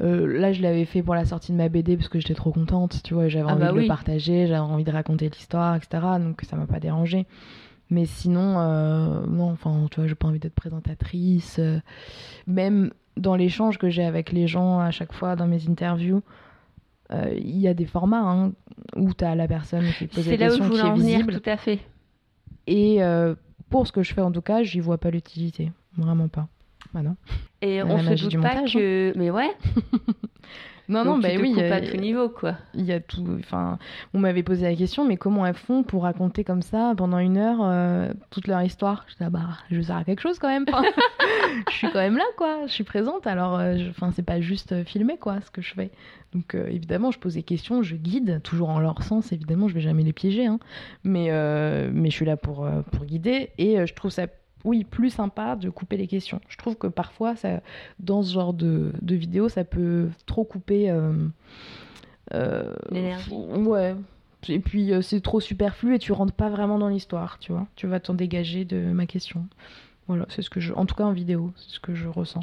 [0.00, 2.52] euh, là, je l'avais fait pour la sortie de ma BD parce que j'étais trop
[2.52, 3.00] contente.
[3.04, 6.02] Tu vois, j'avais ah envie bah de le partager, j'avais envie de raconter l'histoire, etc.
[6.18, 7.26] Donc ça m'a pas dérangé.
[7.90, 11.60] Mais sinon, euh, non, enfin, tu vois, j'ai pas envie d'être présentatrice.
[12.46, 16.22] même dans l'échange que j'ai avec les gens à chaque fois dans mes interviews,
[17.12, 18.52] il y a des formats hein,
[18.96, 21.30] où tu as la personne qui pose des questions qui est visible.
[21.30, 21.78] Venir, tout à fait.
[22.66, 22.98] Et
[23.70, 25.72] pour ce que je fais en tout cas, j'y vois pas l'utilité.
[25.96, 26.48] Vraiment pas.
[26.92, 27.16] Bah non.
[27.62, 29.10] Et on se doute pas que.
[29.10, 29.12] Hein.
[29.16, 29.50] Mais ouais.
[30.88, 31.54] non, non, bah oui.
[31.56, 32.56] Il y a tout niveau, quoi.
[32.74, 33.24] Il y a tout.
[33.38, 33.78] Enfin,
[34.12, 37.38] on m'avait posé la question, mais comment elles font pour raconter comme ça pendant une
[37.38, 39.04] heure euh, toute leur histoire?
[39.08, 40.66] Je dis, ah bah, je sers à quelque chose quand même.
[41.70, 42.66] je suis quand même là, quoi.
[42.66, 43.26] Je suis présente.
[43.26, 45.90] Alors, euh, enfin, c'est pas juste euh, filmer, quoi, ce que je fais.
[46.34, 49.74] Donc euh, évidemment, je pose des questions, je guide, toujours en leur sens, évidemment, je
[49.74, 50.58] vais jamais les piéger, hein.
[51.04, 54.26] mais, euh, mais je suis là pour, pour guider, et je trouve ça,
[54.64, 56.40] oui, plus sympa de couper les questions.
[56.48, 57.60] Je trouve que parfois, ça,
[58.00, 60.92] dans ce genre de, de vidéo, ça peut trop couper...
[62.90, 63.32] L'énergie.
[63.32, 63.94] Ouais.
[64.48, 67.66] Et puis c'est trop superflu et tu rentres pas vraiment dans l'histoire, tu vois.
[67.76, 69.46] Tu vas t'en dégager de ma question.
[70.06, 72.42] Voilà, c'est ce que je, en tout cas en vidéo, c'est ce que je ressens.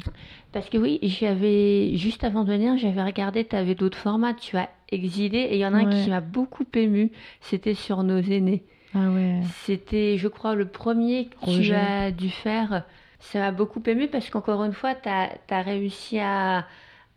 [0.50, 4.56] Parce que oui, j'avais juste avant de venir, j'avais regardé, tu avais d'autres formats, tu
[4.56, 8.18] as exilé, et il y en a un qui m'a beaucoup ému, c'était sur nos
[8.18, 8.64] aînés.
[8.94, 9.40] Ah ouais.
[9.64, 12.84] C'était, je crois, le premier que tu as dû faire.
[13.20, 16.66] Ça m'a beaucoup ému parce qu'encore une fois, tu as, réussi à,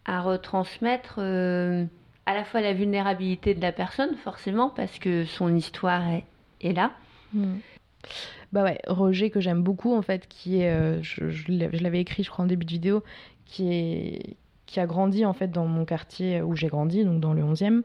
[0.05, 1.85] à retransmettre euh,
[2.25, 6.03] à la fois la vulnérabilité de la personne, forcément, parce que son histoire
[6.61, 6.91] est, là.
[7.33, 7.55] Hmm.
[8.53, 10.71] Bah ouais, Roger, que j'aime beaucoup, en fait, qui est.
[10.71, 13.03] Euh, je, je l'avais écrit, je crois, en début de vidéo,
[13.45, 17.33] qui, est, qui a grandi, en fait, dans mon quartier où j'ai grandi, donc dans
[17.33, 17.81] le 11e.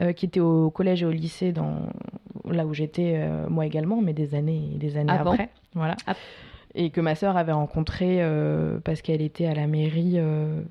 [0.00, 1.88] Euh, qui était au collège et au lycée dans
[2.50, 5.50] là où j'étais euh, moi également, mais des années et des années Ah bon après.
[5.74, 5.96] Voilà.
[6.08, 6.14] Ah.
[6.74, 10.62] Et que ma sœur avait rencontré euh, parce qu'elle était à la mairie, euh,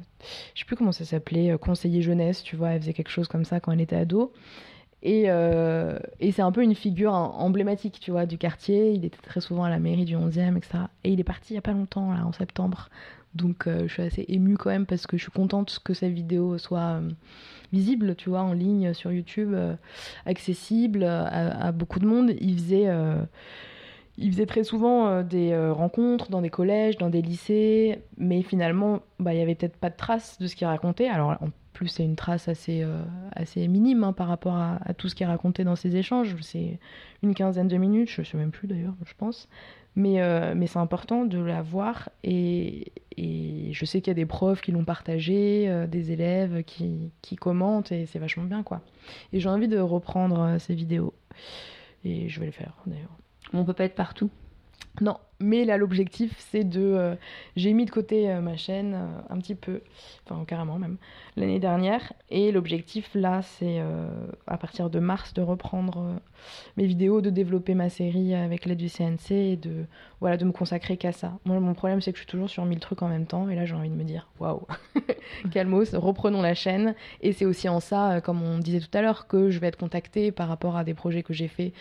[0.54, 3.30] je sais plus comment ça s'appelait, euh, conseiller jeunesse, tu vois, elle faisait quelque chose
[3.30, 4.34] comme ça quand elle était ado.
[5.04, 8.92] Et, et c'est un peu une figure em- emblématique, tu vois, du quartier.
[8.92, 10.86] Il était très souvent à la mairie du 11e, etc.
[11.04, 12.90] Et il est parti il y a pas longtemps, là, en septembre.
[13.36, 16.58] Donc je suis assez émue quand même parce que je suis contente que sa vidéo
[16.58, 17.02] soit
[17.74, 19.76] visible, tu vois, en ligne sur YouTube, euh,
[20.26, 22.32] accessible à, à beaucoup de monde.
[22.40, 23.22] Il faisait, euh,
[24.18, 29.02] il très souvent euh, des euh, rencontres dans des collèges, dans des lycées, mais finalement,
[29.20, 31.08] bah, il y avait peut-être pas de traces de ce qu'il racontait.
[31.08, 33.02] Alors en plus, c'est une trace assez, euh,
[33.68, 36.36] minime hein, par rapport à, tout ce qu'il racontait dans ses échanges.
[36.42, 36.80] C'est
[37.24, 39.50] une quinzaine de minutes, je sais même plus d'ailleurs, je pense.
[39.96, 44.26] Mais, euh, mais c'est important de la voir et, je sais qu'il y a des
[44.26, 48.82] profs qui l'ont partagé, euh, des élèves qui, qui commentent et c'est vachement bien quoi.
[49.32, 51.14] Et j'ai envie de reprendre euh, ces vidéos
[52.04, 53.16] et je vais le faire d'ailleurs.
[53.54, 54.30] On peut pas être partout.
[55.02, 56.80] Non, mais là l'objectif c'est de...
[56.80, 57.16] euh,
[57.56, 59.82] j'ai mis de côté euh, ma chaîne euh, un petit peu,
[60.24, 60.98] enfin carrément même,
[61.36, 62.14] l'année dernière.
[62.30, 63.82] Et l'objectif là c'est
[64.46, 66.22] à partir de mars de reprendre
[66.78, 69.86] mes vidéos, de développer ma série avec l'aide du CNC et de,
[70.22, 71.40] voilà, de me consacrer qu'à ça.
[71.46, 73.56] Moi mon problème c'est que je suis toujours sur mille trucs en même temps et
[73.56, 74.62] là j'ai envie de me dire waouh,
[75.52, 76.94] calmos, reprenons la chaîne.
[77.22, 79.78] Et c'est aussi en ça, comme on disait tout à l'heure, que je vais être
[79.78, 81.74] contactée par rapport à des projets que j'ai faits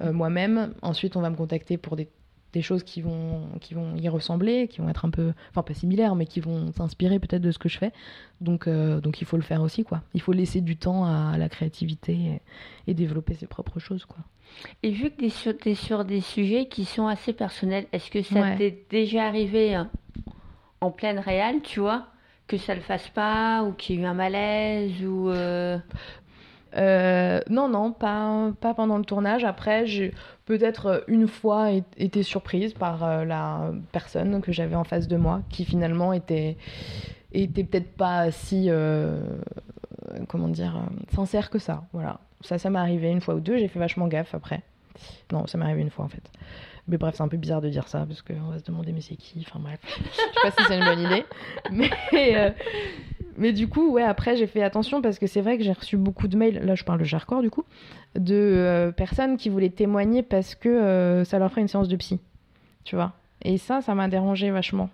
[0.00, 0.74] moi-même.
[0.82, 2.08] Ensuite on va me contacter pour des
[2.52, 5.74] des choses qui vont, qui vont y ressembler, qui vont être un peu, enfin pas
[5.74, 7.92] similaires, mais qui vont s'inspirer peut-être de ce que je fais.
[8.40, 10.02] Donc, euh, donc il faut le faire aussi, quoi.
[10.14, 12.40] Il faut laisser du temps à la créativité et,
[12.90, 14.18] et développer ses propres choses, quoi.
[14.82, 18.40] Et vu que tu es sur, des sujets qui sont assez personnels, est-ce que ça
[18.40, 18.56] Ouais.
[18.56, 19.90] t'est déjà arrivé hein,
[20.80, 22.06] en pleine réelle, tu vois,
[22.46, 25.78] que ça le fasse pas ou qu'il y ait eu un malaise ou euh,
[26.76, 29.44] Euh, non, non, pas, pas pendant le tournage.
[29.44, 30.12] Après, j'ai
[30.44, 35.42] peut-être une fois été surprise par euh, la personne que j'avais en face de moi,
[35.48, 36.56] qui finalement était,
[37.32, 39.20] était peut-être pas si, euh,
[40.28, 40.80] comment dire,
[41.14, 41.84] sincère que ça.
[41.92, 42.20] Voilà.
[42.42, 43.56] Ça, ça m'est arrivé une fois ou deux.
[43.56, 44.62] J'ai fait vachement gaffe après.
[45.32, 46.30] Non, ça m'est arrivé une fois en fait.
[46.88, 49.00] Mais bref, c'est un peu bizarre de dire ça parce qu'on va se demander mais
[49.00, 49.44] c'est qui?
[49.46, 51.24] Enfin bref, je sais pas si c'est une bonne idée.
[52.12, 52.50] Mais, euh,
[53.38, 55.96] mais du coup, ouais, après j'ai fait attention parce que c'est vrai que j'ai reçu
[55.96, 57.64] beaucoup de mails, là je parle de Jarcor du coup,
[58.14, 61.96] de euh, personnes qui voulaient témoigner parce que euh, ça leur ferait une séance de
[61.96, 62.20] psy.
[62.84, 64.90] Tu vois Et ça, ça m'a dérangé vachement.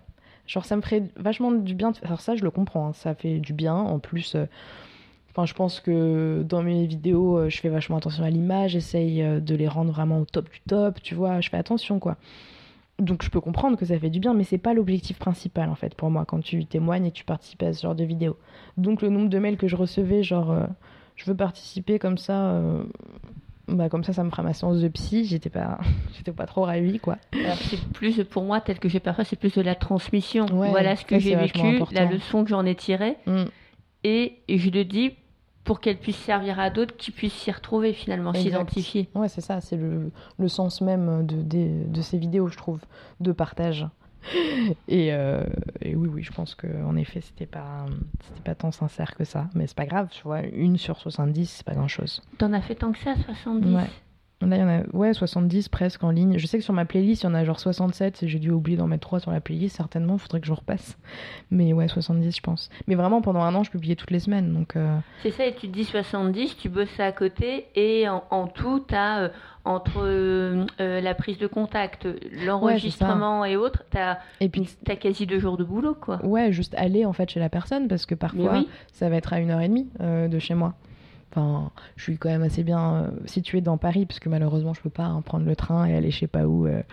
[0.47, 1.93] Genre ça me ferait vachement du bien.
[2.03, 3.75] Alors ça, je le comprends, hein, ça fait du bien.
[3.75, 4.45] En plus, euh,
[5.45, 9.67] je pense que dans mes vidéos, je fais vachement attention à l'image, j'essaye de les
[9.67, 12.17] rendre vraiment au top du top, tu vois, je fais attention quoi.
[12.99, 15.75] Donc je peux comprendre que ça fait du bien, mais c'est pas l'objectif principal en
[15.75, 18.37] fait pour moi quand tu témoignes et tu participes à ce genre de vidéos.
[18.77, 20.65] Donc le nombre de mails que je recevais, genre euh,
[21.15, 22.83] je veux participer comme ça, euh,
[23.67, 25.79] bah comme ça ça me fera ma séance de psy, j'étais pas,
[26.15, 27.17] j'étais pas trop ravie quoi.
[27.33, 30.45] c'est plus pour moi tel que j'ai parfois, c'est plus de la transmission.
[30.53, 31.95] Ouais, voilà ce que j'ai vécu, important.
[31.95, 33.45] la leçon que j'en ai tirée, Mm.
[34.03, 35.13] et, et je le dis
[35.63, 39.09] pour qu'elle puisse servir à d'autres qui puissent s'y retrouver finalement, s'identifier.
[39.15, 42.79] Ouais, c'est ça, c'est le, le sens même de, des- de ces vidéos, je trouve,
[43.19, 43.87] de partage.
[44.87, 45.43] Et, euh,
[45.81, 47.85] et oui, oui, je pense qu'en effet, c'était pas,
[48.21, 49.49] c'était pas tant sincère que ça.
[49.53, 52.21] Mais c'est pas grave, tu vois, une sur 70, c'est pas grand chose.
[52.37, 53.89] T'en as fait tant que ça, 70 Ouais.
[54.47, 56.37] Là, il y en a ouais, 70 presque en ligne.
[56.37, 58.23] Je sais que sur ma playlist, il y en a genre 67.
[58.23, 60.17] et J'ai dû oublier d'en mettre 3 sur la playlist, certainement.
[60.17, 60.97] Faudrait que je repasse.
[61.51, 62.69] Mais ouais, 70, je pense.
[62.87, 64.53] Mais vraiment, pendant un an, je publiais toutes les semaines.
[64.53, 68.23] Donc, euh, C'est ça, et tu te dis 70, tu bosses à côté, et en,
[68.29, 69.31] en tout, tu as
[69.65, 72.05] entre euh, euh, la prise de contact,
[72.45, 76.23] l'enregistrement et autres, tu as, Et puis, quasi deux jours de boulot, quoi.
[76.25, 79.33] ouais, juste aller en fait chez la personne parce que parfois, oui, ça va être
[79.33, 80.73] à une heure et demie euh, de chez moi.
[81.35, 84.81] Enfin, je suis quand même assez bien euh, située dans Paris, parce que malheureusement, je
[84.81, 86.83] peux pas hein, prendre le train et aller je sais pas où euh,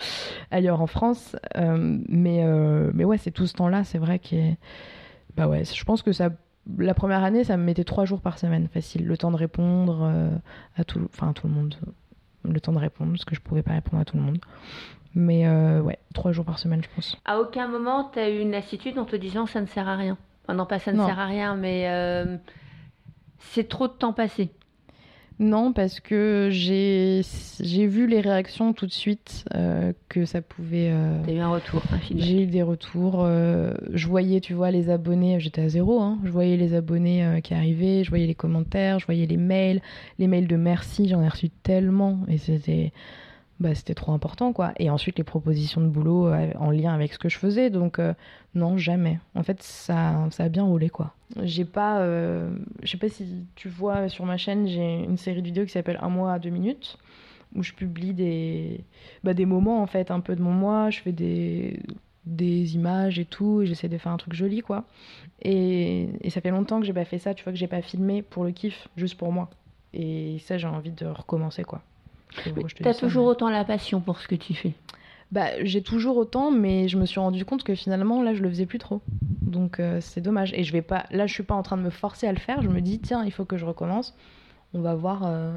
[0.51, 1.37] ailleurs en France.
[1.59, 4.53] Euh, mais, euh, mais ouais, c'est tout ce temps-là, c'est vrai que.
[5.37, 6.31] Bah ouais, je pense que ça.
[6.79, 9.05] La première année, ça me mettait trois jours par semaine, facile.
[9.07, 10.11] Le temps de répondre
[10.77, 11.75] à tout, enfin, à tout le monde.
[12.45, 14.39] Le temps de répondre, parce que je pouvais pas répondre à tout le monde.
[15.15, 15.49] Mais
[15.81, 17.17] ouais, trois jours par semaine, je pense.
[17.25, 19.97] à aucun moment, tu as eu une lassitude en te disant ça ne sert à
[19.97, 20.17] rien.
[20.45, 21.07] Enfin, non, pas ça ne Non.
[21.07, 21.87] sert à rien, mais
[23.41, 24.51] c'est trop de temps passé.
[25.43, 27.23] Non, parce que j'ai
[27.87, 30.91] vu les réactions tout de suite euh, que ça pouvait.
[30.93, 31.83] euh, Tu as eu un retour.
[32.15, 33.23] J'ai eu des retours.
[33.25, 35.41] euh, je voyais, tu vois, les abonnés.
[35.41, 35.99] J'étais à zéro.
[36.03, 38.05] Hein, je voyais les abonnés euh, qui arrivaient.
[38.05, 38.99] Je voyais les commentaires.
[38.99, 39.81] Je voyais les mails.
[40.19, 41.09] Les mails de merci.
[41.09, 42.21] J'en ai reçu tellement.
[42.29, 42.93] Et c'était.
[43.61, 44.73] Bah, c'était trop important, quoi.
[44.79, 47.69] Et ensuite, les propositions de boulot euh, en lien avec ce que je faisais.
[47.69, 48.15] Donc, euh,
[48.55, 49.21] non, jamais.
[49.35, 51.15] En fait, ça, ça a bien roulé, quoi.
[51.43, 52.01] J'ai pas.
[52.01, 52.51] euh,
[52.83, 55.73] je sais pas si tu vois sur ma chaîne, j'ai une série de vidéos qui
[55.73, 56.99] s'appelle Un mois à deux minutes.
[57.57, 58.85] où je publie des,
[59.25, 60.91] bah, des moments en fait, un peu de mon moi.
[60.91, 61.81] Je fais des,
[62.27, 64.85] des images et tout, et j'essaie de faire un truc joli quoi.
[65.43, 67.83] Et, et ça fait longtemps que j'ai pas fait ça, tu vois, que j'ai pas
[67.83, 69.51] filmé pour le kiff, juste pour moi.
[69.95, 71.83] Et ça, j'ai envie de recommencer quoi.
[72.35, 74.75] Dis ça, toujours mais- autant la passion pour ce que tu fais.
[75.33, 78.49] Bah, j'ai toujours autant, mais je me suis rendu compte que finalement, là, je le
[78.49, 79.01] faisais plus trop.
[79.43, 80.53] Donc, euh, c'est dommage.
[80.55, 81.05] Et je vais pas.
[81.13, 82.63] Là, je suis pas en train de me forcer à le faire.
[82.63, 84.17] Je me dis, tiens, il faut que je recommence.
[84.75, 85.23] On va voir.
[85.25, 85.53] euh,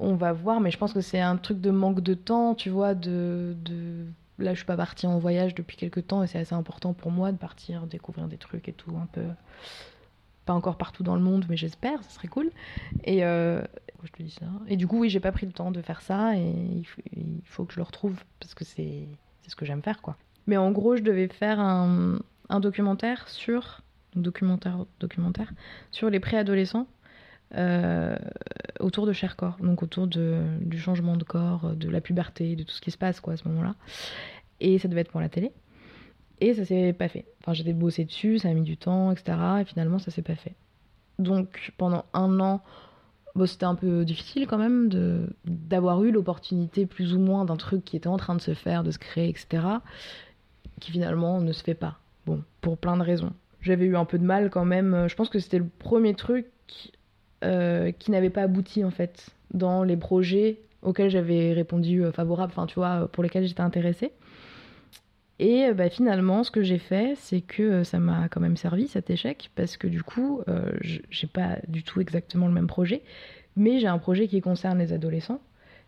[0.00, 2.70] On va voir, mais je pense que c'est un truc de manque de temps, tu
[2.70, 2.94] vois.
[2.94, 4.06] De, de...
[4.38, 7.10] Là, je suis pas partie en voyage depuis quelques temps et c'est assez important pour
[7.10, 9.20] moi de partir, découvrir des trucs et tout, un peu.
[10.54, 12.50] Encore partout dans le monde, mais j'espère, ça serait cool.
[13.04, 13.62] Et euh.
[14.68, 17.64] Et du coup, oui, j'ai pas pris le temps de faire ça et il faut,
[17.64, 19.06] que je le retrouve parce que c'est
[19.46, 20.16] ce que j'aime faire, quoi.
[20.46, 22.18] Mais en gros, je devais faire un,
[22.60, 23.82] documentaire sur
[24.16, 25.52] documentaire documentaire
[25.92, 26.88] sur les préadolescents
[27.56, 28.16] euh,
[28.80, 32.80] autour de Chercorps, donc autour du changement de corps, de la puberté, de tout ce
[32.80, 33.74] qui se passe quoi à ce moment-là.
[34.60, 35.52] Et ça devait être pour la télé.
[36.40, 37.26] Et ça s'est pas fait.
[37.42, 39.38] Enfin, j'étais bossé dessus, ça a mis du temps, etc.
[39.60, 40.54] Et finalement, ça s'est pas fait.
[41.18, 42.62] Donc pendant un an,
[43.46, 47.84] c'était un peu difficile quand même de d'avoir eu l'opportunité plus ou moins d'un truc
[47.84, 49.62] qui était en train de se faire, de se créer, etc.
[50.80, 51.98] Qui finalement ne se fait pas.
[52.26, 53.32] Bon, pour plein de raisons.
[53.60, 55.06] J'avais eu un peu de mal quand même.
[55.08, 56.46] Je pense que c'était le premier truc
[57.44, 62.52] euh, qui n'avait pas abouti en fait dans les projets auxquels j'avais répondu euh, favorable,
[62.54, 64.12] enfin tu vois, pour lesquels j'étais intéressée.
[65.40, 68.58] Et euh, bah, finalement, ce que j'ai fait, c'est que euh, ça m'a quand même
[68.58, 72.66] servi cet échec, parce que du coup, euh, j'ai pas du tout exactement le même
[72.66, 73.02] projet,
[73.56, 75.40] mais j'ai un projet qui concerne les adolescents,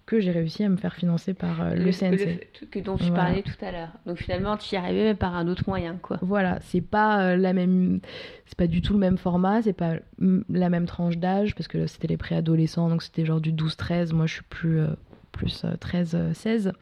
[0.06, 2.48] que j'ai réussi à me faire financer par euh, le, CNC.
[2.54, 3.24] truc dont tu Voilà.
[3.24, 3.90] parlais tout à l'heure.
[4.06, 6.18] Donc finalement, tu y arrivais mais par un autre moyen, quoi.
[6.22, 8.00] Voilà, c'est pas la même,
[8.46, 11.68] c'est pas du tout le même format, c'est pas mm, la même tranche d'âge parce
[11.68, 14.14] que c'était les préadolescents, donc c'était genre du 12-13.
[14.14, 14.88] Moi, je suis plus euh,
[15.30, 16.72] plus 13-16.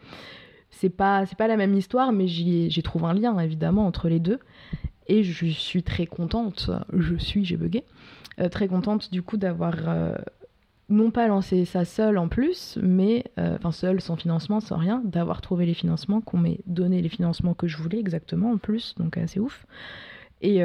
[0.70, 4.38] C'est pas la même histoire, mais j'ai trouvé un lien évidemment entre les deux
[5.10, 6.70] et je suis très contente.
[6.92, 7.84] Je suis, j'ai bugué,
[8.38, 10.14] euh, très contente du coup d'avoir euh,
[10.88, 15.02] non pas lancé ça seule en plus, mais euh, enfin seule sans financement, sans rien,
[15.04, 18.94] d'avoir trouvé les financements, qu'on m'ait donné les financements que je voulais exactement en plus,
[18.98, 19.66] donc assez ouf.
[20.42, 20.60] Et,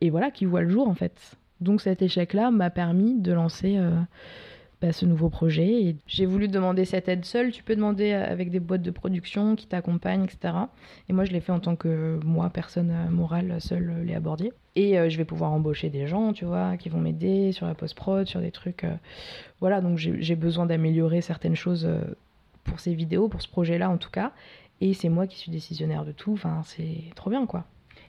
[0.00, 1.36] et voilà, qui voit le jour en fait.
[1.60, 3.78] Donc cet échec-là m'a permis de lancer
[4.80, 5.82] bah, ce nouveau projet.
[5.82, 7.50] Et j'ai voulu demander cette aide seule.
[7.52, 10.54] Tu peux demander avec des boîtes de production qui t'accompagnent, etc.
[11.08, 14.52] Et moi, je l'ai fait en tant que moi, personne morale, seule, Léa Bordier.
[14.76, 17.74] Et euh, je vais pouvoir embaucher des gens, tu vois, qui vont m'aider sur la
[17.74, 18.84] post-prod, sur des trucs.
[18.84, 18.94] euh,
[19.60, 22.00] Voilà, donc j'ai besoin d'améliorer certaines choses euh,
[22.64, 24.32] pour ces vidéos, pour ce projet-là en tout cas.
[24.80, 26.32] Et c'est moi qui suis décisionnaire de tout.
[26.34, 27.64] Enfin, c'est trop bien, quoi.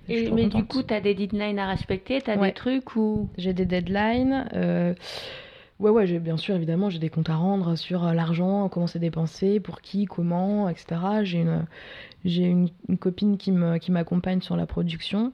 [0.08, 2.50] Et, mais du coup, tu as des deadlines à respecter, tu as Ouais.
[2.50, 3.28] des trucs où...
[3.40, 4.48] J'ai des deadlines.
[4.54, 4.94] euh,
[5.80, 8.86] Ouais, ouais, j'ai bien sûr, évidemment, j'ai des comptes à rendre sur euh, l'argent, comment
[8.88, 11.24] c'est dépensé, pour qui, comment, etc.
[11.24, 11.66] J'ai une,
[12.26, 15.32] j'ai une, une copine qui me, qui m'accompagne sur la production.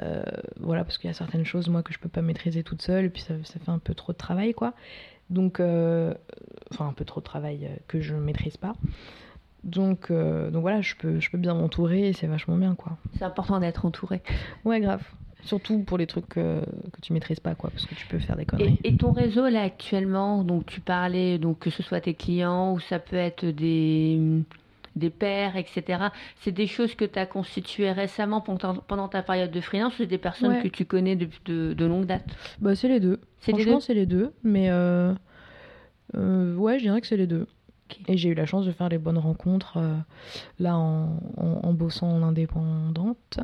[0.00, 0.22] Euh,
[0.60, 3.06] voilà, parce qu'il y a certaines choses, moi, que je peux pas maîtriser toute seule,
[3.06, 4.74] et puis ça, ça fait un peu trop de travail, quoi.
[5.28, 6.14] Donc, euh,
[6.72, 8.76] enfin, un peu trop de travail que je ne maîtrise pas.
[9.64, 12.96] Donc, euh, donc voilà, je peux, je peux bien m'entourer, et c'est vachement bien, quoi.
[13.18, 14.22] C'est important d'être entouré.
[14.64, 15.02] Ouais, grave.
[15.44, 16.60] Surtout pour les trucs que,
[16.92, 18.80] que tu maîtrises pas, quoi, parce que tu peux faire des conneries.
[18.82, 22.72] Et, et ton réseau là actuellement, donc tu parlais, donc que ce soit tes clients
[22.74, 24.20] ou ça peut être des,
[24.96, 26.10] des pairs, etc.
[26.40, 29.98] C'est des choses que tu as constituées récemment pendant, pendant ta période de freelance ou
[29.98, 30.62] c'est des personnes Ouais.
[30.62, 32.36] que tu connais depuis de, de longue date?
[32.60, 33.20] Bah, c'est les deux.
[33.38, 34.32] Franchement, c'est les deux.
[34.42, 35.14] Mais euh,
[36.16, 37.46] euh, ouais, je dirais que c'est les deux.
[38.06, 39.96] Et j'ai eu la chance de faire les bonnes rencontres euh,
[40.58, 43.40] là en, en, en bossant en indépendante.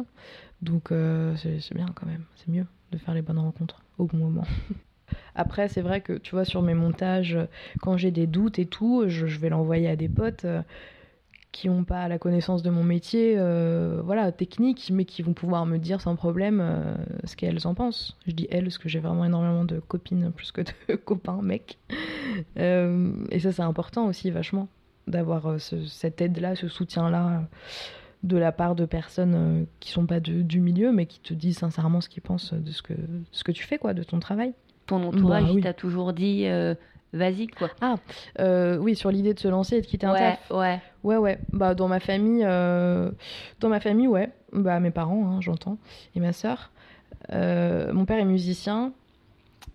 [0.63, 2.25] Donc euh, c'est bien quand même.
[2.37, 4.45] C'est mieux de faire les bonnes rencontres au bon moment.
[5.35, 7.39] Après, c'est vrai que tu vois, sur mes montages,
[7.81, 10.63] quand j'ai des doutes et tout, je, je vais l'envoyer à des potes euh,
[11.55, 15.67] qui n'ont pas la connaissance de mon métier, euh, voilà, technique, mais qui vont pouvoir
[15.67, 18.17] me dire sans problème euh, ce qu'elles en pensent.
[18.27, 21.79] Je dis elles parce que j'ai vraiment énormément de copines plus que de copains, mecs.
[22.59, 24.69] Euh, et ça, c'est important aussi, vachement,
[25.07, 27.39] d'avoir ce- cette aide-là, ce soutien-là euh,
[28.25, 31.59] de la part de personnes qui sont pas de- du milieu, mais qui te disent
[31.59, 32.95] sincèrement ce qu'ils pensent de ce que,
[33.33, 34.55] ce que tu fais, quoi, de ton travail.
[34.87, 35.59] Ton entourage, Bah oui.
[35.59, 36.45] il t'a toujours dit
[37.15, 37.71] vas-y quoi.
[38.41, 40.51] Euh, oui, sur l'idée de se lancer et de quitter un taf.
[40.51, 40.81] ouais.
[41.03, 41.39] Ouais, ouais.
[41.53, 43.11] Bah, dans ma famille, euh,
[43.61, 44.31] dans ma famille, ouais.
[44.53, 45.79] Bah, mes parents, hein, j'entends,
[46.15, 46.71] et ma sœur.
[47.33, 48.93] Euh, mon père est musicien.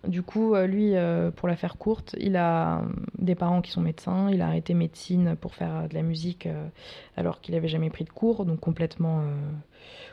[0.06, 0.94] Du coup, lui,
[1.36, 2.82] pour la faire courte, il a
[3.18, 4.30] des parents qui sont médecins.
[4.30, 6.48] Il a arrêté médecine pour faire de la musique
[7.18, 9.22] alors qu'il avait jamais pris de cours, donc complètement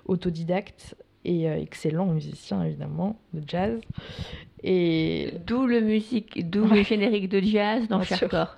[0.06, 0.98] autodidacte
[1.28, 3.80] et euh, excellent musicien évidemment de jazz.
[4.64, 8.02] Et D'où le musique, d'où le générique de jazz dans.
[8.02, 8.56] Chercorps.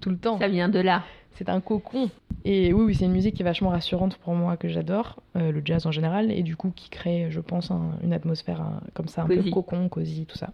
[0.00, 0.38] tout le temps.
[0.38, 1.02] Ça vient de là.
[1.32, 2.10] C'est un cocon.
[2.44, 5.50] Et oui, oui c'est une musique qui est vachement rassurante pour moi, que j'adore, euh,
[5.50, 7.72] le jazz en général, et du coup qui crée, je pense,
[8.02, 10.52] une atmosphère comme ça, un peu cocon, cosy, tout ça.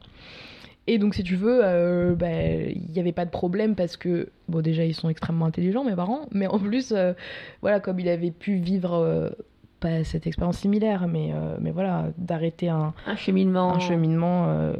[0.89, 4.31] Et donc, si tu veux, euh, bah, il n'y avait pas de problème parce que,
[4.49, 7.13] bon, déjà, ils sont extrêmement intelligents, mes parents, mais en plus, euh,
[7.61, 9.33] voilà, comme il avait pu vivre,
[9.83, 14.75] pas cette expérience similaire, mais, mais voilà, d'arrêter un, un cheminement, un cheminement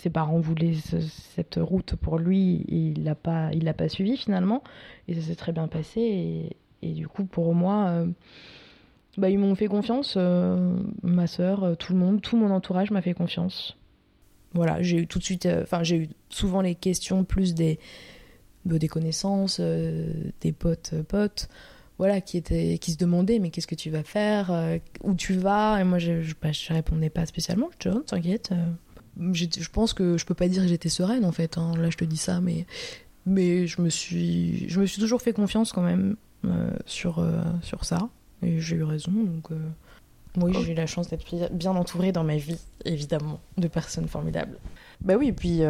[0.00, 4.16] ses parents voulaient cette route pour lui et il l'a pas il l'a pas suivi
[4.16, 4.62] finalement
[5.08, 8.06] et ça s'est très bien passé et, et, du coup pour moi euh,
[9.18, 12.90] bah, ils m'ont fait confiance euh, ma sœur euh, tout le monde tout mon entourage
[12.90, 13.76] m'a fait confiance.
[14.54, 17.78] Voilà j'ai eu tout de suite enfin j'ai eu souvent les questions plus des
[18.64, 21.48] bah, des connaissances des potes potes
[21.98, 24.50] voilà qui étaient qui se demandaient mais qu'est-ce que tu vas faire
[25.02, 25.78] où tu vas?
[25.80, 28.52] Et moi je, je, bah, je répondais pas spécialement je te t'inquiète
[29.20, 31.58] je pense que je peux pas dire que j'étais sereine en fait.
[31.58, 31.72] Hein.
[31.76, 32.66] Là, je te dis ça, mais
[33.26, 37.42] mais je me suis je me suis toujours fait confiance quand même euh, sur euh,
[37.62, 38.08] sur ça
[38.42, 39.12] et j'ai eu raison.
[39.12, 39.56] Donc euh,
[40.38, 44.58] oui, j'ai eu la chance d'être bien entourée dans ma vie, évidemment, de personnes formidables.
[45.02, 45.60] Bah oui, et puis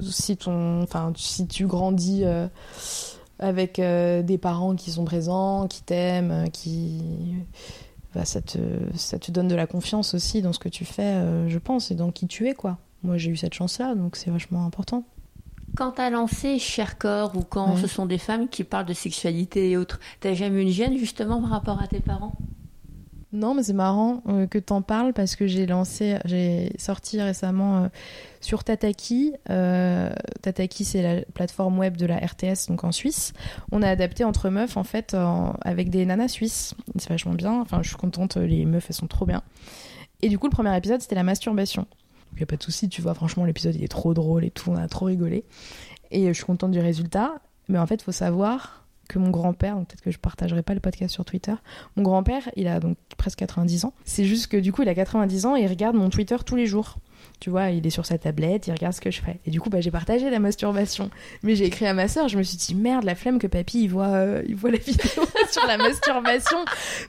[0.00, 0.86] si ton
[1.16, 2.24] si tu grandis
[3.40, 7.02] avec des parents qui sont présents, qui t'aiment, qui
[8.14, 8.58] bah, ça, te,
[8.96, 11.90] ça te donne de la confiance aussi dans ce que tu fais, euh, je pense,
[11.90, 12.78] et dans qui tu es, quoi.
[13.02, 15.04] Moi, j'ai eu cette chance-là, donc c'est vachement important.
[15.76, 19.70] Quand t'as lancé Cher Corps, ou quand ce sont des femmes qui parlent de sexualité
[19.70, 22.32] et autres, t'as jamais eu une gêne, justement, par rapport à tes parents?
[23.32, 27.22] Non, mais c'est marrant euh, que tu en parles parce que j'ai lancé, j'ai sorti
[27.22, 27.88] récemment euh,
[28.40, 29.34] sur Tataki.
[29.50, 30.12] Euh,
[30.42, 33.32] Tataki, c'est la plateforme web de la RTS, donc en Suisse.
[33.70, 35.16] On a adapté entre meufs, en fait,
[35.60, 36.74] avec des nanas suisses.
[36.96, 37.60] C'est vachement bien.
[37.60, 39.42] Enfin, je suis contente, les meufs, elles sont trop bien.
[40.22, 41.86] Et du coup, le premier épisode, c'était la masturbation.
[42.32, 44.50] Il n'y a pas de souci, tu vois, franchement, l'épisode, il est trop drôle et
[44.50, 45.44] tout, on a trop rigolé.
[46.10, 47.34] Et je suis contente du résultat.
[47.68, 50.74] Mais en fait, il faut savoir que mon grand-père, donc peut-être que je partagerai pas
[50.74, 51.54] le podcast sur Twitter,
[51.96, 53.92] mon grand-père, il a donc presque 90 ans.
[54.04, 56.56] C'est juste que du coup, il a 90 ans et il regarde mon Twitter tous
[56.56, 56.96] les jours.
[57.40, 59.40] Tu vois, il est sur sa tablette, il regarde ce que je fais.
[59.46, 61.08] Et du coup, bah, j'ai partagé la masturbation.
[61.42, 63.84] Mais j'ai écrit à ma soeur, je me suis dit, merde, la flemme que papy,
[63.84, 66.58] il voit, euh, il voit la vidéo sur la masturbation.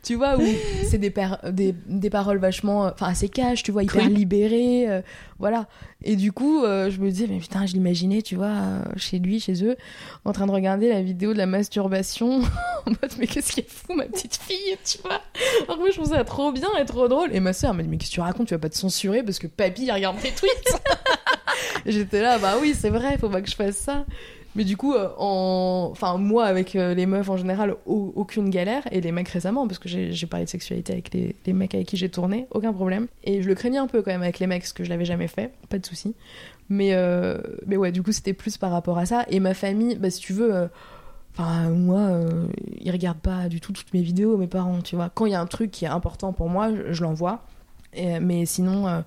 [0.03, 0.43] Tu vois, où
[0.89, 1.13] c'est des,
[1.51, 4.89] des, des, paroles vachement, enfin, assez cash, tu vois, hyper libérées.
[4.89, 5.01] Euh,
[5.37, 5.67] voilà.
[6.03, 8.53] Et du coup, euh, je me disais, mais putain, je l'imaginais, tu vois,
[8.95, 9.75] chez lui, chez eux,
[10.23, 12.39] en train de regarder la vidéo de la masturbation,
[12.85, 15.21] en mode, mais qu'est-ce qui est fou, ma petite fille, tu vois.
[15.65, 17.35] Alors moi, je trouve ça trop bien et trop drôle.
[17.35, 19.23] Et ma soeur m'a dit, mais qu'est-ce que tu racontes, tu vas pas te censurer
[19.23, 20.81] parce que papy, il regarde tweets.
[21.85, 24.05] J'étais là, bah oui, c'est vrai, faut pas que je fasse ça.
[24.55, 25.89] Mais du coup, euh, en...
[25.91, 28.83] enfin, moi, avec euh, les meufs en général, aucune galère.
[28.91, 31.97] Et les mecs récemment, parce que j'ai parlé de sexualité avec les, mecs avec qui
[31.97, 33.07] j'ai tourné, aucun problème.
[33.23, 35.05] Et je le craignais un peu quand même avec les mecs, parce que je l'avais
[35.05, 36.15] jamais fait, pas de souci.
[36.69, 39.25] Mais, euh, mais ouais, du coup, c'était plus par rapport à ça.
[39.29, 40.69] Et ma famille, bah, si tu veux.
[41.33, 42.09] Enfin, moi,
[42.81, 45.09] ils regardent pas du tout toutes mes vidéos, mes parents, tu vois.
[45.09, 47.45] Quand il y a un truc qui est important pour moi, je, l'envoie.
[47.95, 49.03] Mais sinon,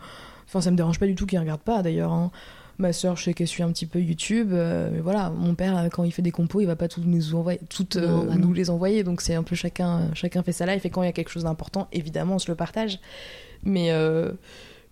[0.46, 2.12] enfin, ça me dérange pas du tout qu'ils regardent pas, d'ailleurs.
[2.12, 2.30] Hein.
[2.78, 4.50] Ma soeur, je sais qu'elle suit un petit peu YouTube.
[4.52, 7.06] Euh, mais voilà, mon père, euh, quand il fait des compos, il va pas toutes
[7.06, 9.04] nous envoyer, toutes euh, bah nous les envoyer.
[9.04, 10.74] Donc c'est un peu chacun, chacun fait ça là.
[10.74, 12.98] Et quand il y a quelque chose d'important, évidemment, on se le partage.
[13.62, 13.92] Mais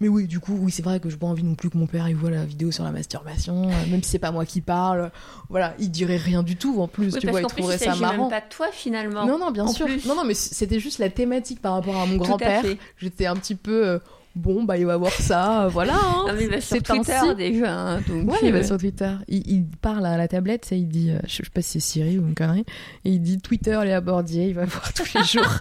[0.00, 1.78] mais oui, du coup, oui, c'est vrai que je n'ai pas envie non plus que
[1.78, 4.60] mon père il voit la vidéo sur la masturbation, même si c'est pas moi qui
[4.60, 5.12] parle.
[5.48, 7.16] Voilà, il dirait rien du tout en plus.
[7.18, 8.28] tu vois, il trouverait ça marrant.
[8.28, 9.26] pas de toi finalement.
[9.26, 9.86] Non, non, bien sûr.
[10.06, 12.64] Non, non, mais c'était juste la thématique par rapport à mon grand-père.
[12.98, 14.00] J'étais un petit peu
[14.34, 16.24] bon bah il va voir ça voilà hein.
[16.26, 19.12] non, mais il va sur Twitter déjà hein, donc il va euh, sur Twitter.
[19.28, 22.18] Il, parle à la tablette ça il dit euh, je sais pas si c'est Siri
[22.18, 22.64] ou une connerie
[23.04, 25.58] et il dit Twitter les abordiers il va voir tous les jours.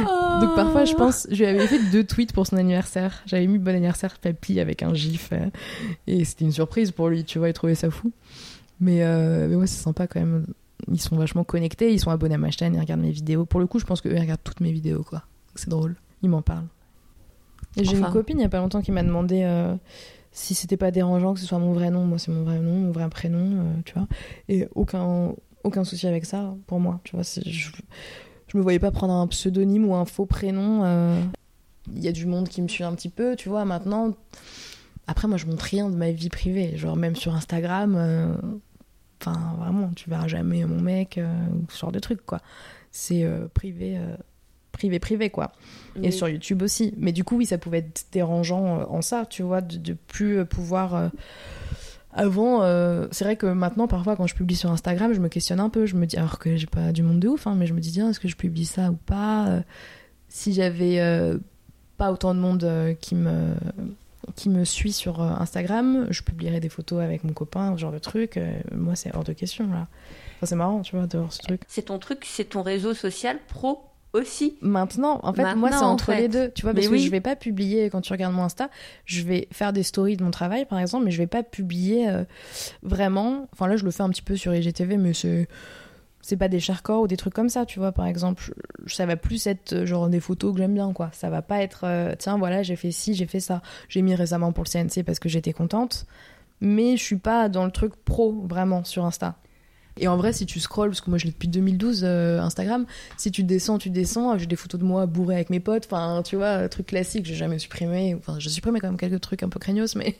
[0.00, 0.40] Oh.
[0.40, 3.22] donc parfois je pense je lui avais fait deux tweets pour son anniversaire.
[3.26, 5.46] J'avais mis bon anniversaire papy avec un gif euh,
[6.06, 8.12] et c'était une surprise pour lui tu vois il trouvait ça fou.
[8.78, 8.98] Mais,
[9.48, 10.46] mais ouais c'est sympa quand même.
[10.92, 13.46] Ils sont vachement connectés ils sont abonnés à ma chaîne ils regardent mes vidéos.
[13.46, 15.22] Pour le coup je pense qu'eux ils regardent toutes mes vidéos quoi.
[15.56, 15.96] C'est drôle.
[16.22, 16.66] Ils m'en parlent
[17.84, 19.74] j'ai une copine il y a pas longtemps qui m'a demandé euh,
[20.32, 22.04] si c'était pas dérangeant que ce soit mon vrai nom.
[22.04, 24.06] Moi, c'est mon vrai nom, mon vrai prénom, euh, tu vois.
[24.48, 27.24] Et aucun, aucun souci avec ça pour moi, tu vois.
[27.24, 27.70] Je,
[28.48, 30.82] je me voyais pas prendre un pseudonyme ou un faux prénom.
[30.84, 31.20] Euh.
[31.94, 33.64] Il y a du monde qui me suit un petit peu, tu vois.
[33.64, 34.12] Maintenant,
[35.06, 36.76] après, moi, je montre rien de ma vie privée.
[36.76, 37.94] Genre, même sur Instagram,
[39.20, 41.20] enfin, vraiment, tu verras jamais mon mec,
[41.68, 42.40] ce genre de truc, quoi.
[42.90, 43.24] C'est
[43.54, 44.00] privé
[44.76, 45.52] privé privé quoi
[46.02, 49.24] et sur YouTube aussi mais du coup oui ça pouvait être dérangeant euh, en ça
[49.24, 51.08] tu vois de, de plus euh, pouvoir euh,
[52.12, 52.60] avant
[53.12, 55.84] c'est vrai que maintenant parfois quand je publie sur Instagram je me questionne un peu
[55.86, 57.80] je me dis alors que j'ai pas du monde de ouf hein, mais je me
[57.80, 59.62] dis tiens est-ce que je publie ça ou pas
[60.28, 60.98] si j'avais
[61.98, 63.54] pas autant de monde qui me
[64.34, 68.00] qui me suit sur Instagram, je publierai des photos avec mon copain, ce genre de
[68.00, 68.40] truc.
[68.74, 69.86] Moi, c'est hors de question là.
[70.36, 71.62] Enfin, c'est marrant, tu vois, de voir ce truc.
[71.68, 73.84] C'est ton truc, c'est ton réseau social pro
[74.20, 74.56] aussi.
[74.60, 76.22] Maintenant, en fait, moi, c'est en entre fait.
[76.22, 76.50] les deux.
[76.54, 77.00] Tu vois, Mais parce que oui.
[77.00, 78.70] je vais pas publier, quand tu regardes mon Insta,
[79.04, 82.08] je vais faire des stories de mon travail, par exemple, mais je vais pas publier
[82.08, 82.24] euh,
[82.82, 83.48] vraiment.
[83.52, 85.48] Enfin, là, je le fais un petit peu sur IGTV, mais c'est.
[86.22, 88.52] C'est pas des charcors ou des trucs comme ça, tu vois, par exemple.
[88.88, 91.08] Ça va plus être euh, genre des photos que j'aime bien, quoi.
[91.12, 93.62] Ça va pas être, euh, tiens, voilà, j'ai fait ci, j'ai fait ça.
[93.88, 96.04] J'ai mis récemment pour le CNC parce que j'étais contente.
[96.60, 99.36] Mais je suis pas dans le truc pro, vraiment, sur Insta.
[99.98, 102.84] Et en vrai, si tu scrolls, parce que moi je l'ai depuis 2012, euh, Instagram,
[103.16, 106.22] si tu descends, tu descends, j'ai des photos de moi bourrée avec mes potes, enfin,
[106.22, 109.42] tu vois, euh, truc classique, j'ai jamais supprimé, enfin, j'ai supprimé quand même quelques trucs
[109.42, 110.16] un peu craignos, mais.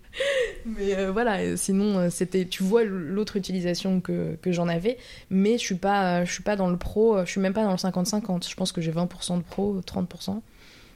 [0.66, 4.98] mais euh, voilà, sinon, c'était, tu vois l'autre utilisation que, que j'en avais,
[5.30, 7.70] mais je suis pas, je suis pas dans le pro, je suis même pas dans
[7.70, 10.40] le 50-50, je pense que j'ai 20% de pro, 30%.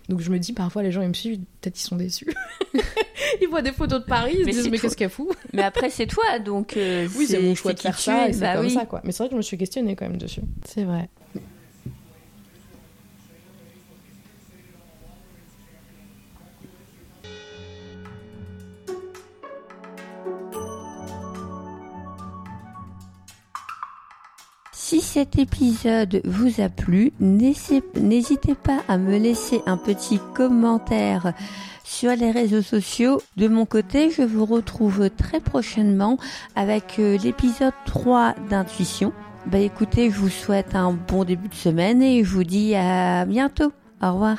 [0.09, 2.27] Donc je me dis, parfois les gens ils me suivent, peut-être ils sont déçus.
[3.43, 5.63] ils voient des photos de Paris, ils se Mais disent, mais qu'est-ce qu'elle fout Mais
[5.63, 6.77] après, c'est toi, donc.
[6.77, 8.73] euh, oui, c'est mon choix de faire ça es, et c'est bah comme oui.
[8.73, 9.01] ça, quoi.
[9.05, 10.41] Mais c'est vrai que je me suis questionnée quand même dessus.
[10.65, 11.09] C'est vrai.
[24.89, 31.35] Si cet épisode vous a plu, n'hésitez pas à me laisser un petit commentaire
[31.85, 33.21] sur les réseaux sociaux.
[33.37, 36.17] De mon côté, je vous retrouve très prochainement
[36.57, 39.13] avec euh, l'épisode 3 d'Intuition.
[39.45, 43.27] Bah écoutez, je vous souhaite un bon début de semaine et je vous dis à
[43.27, 43.75] bientôt.
[44.01, 44.39] Au revoir.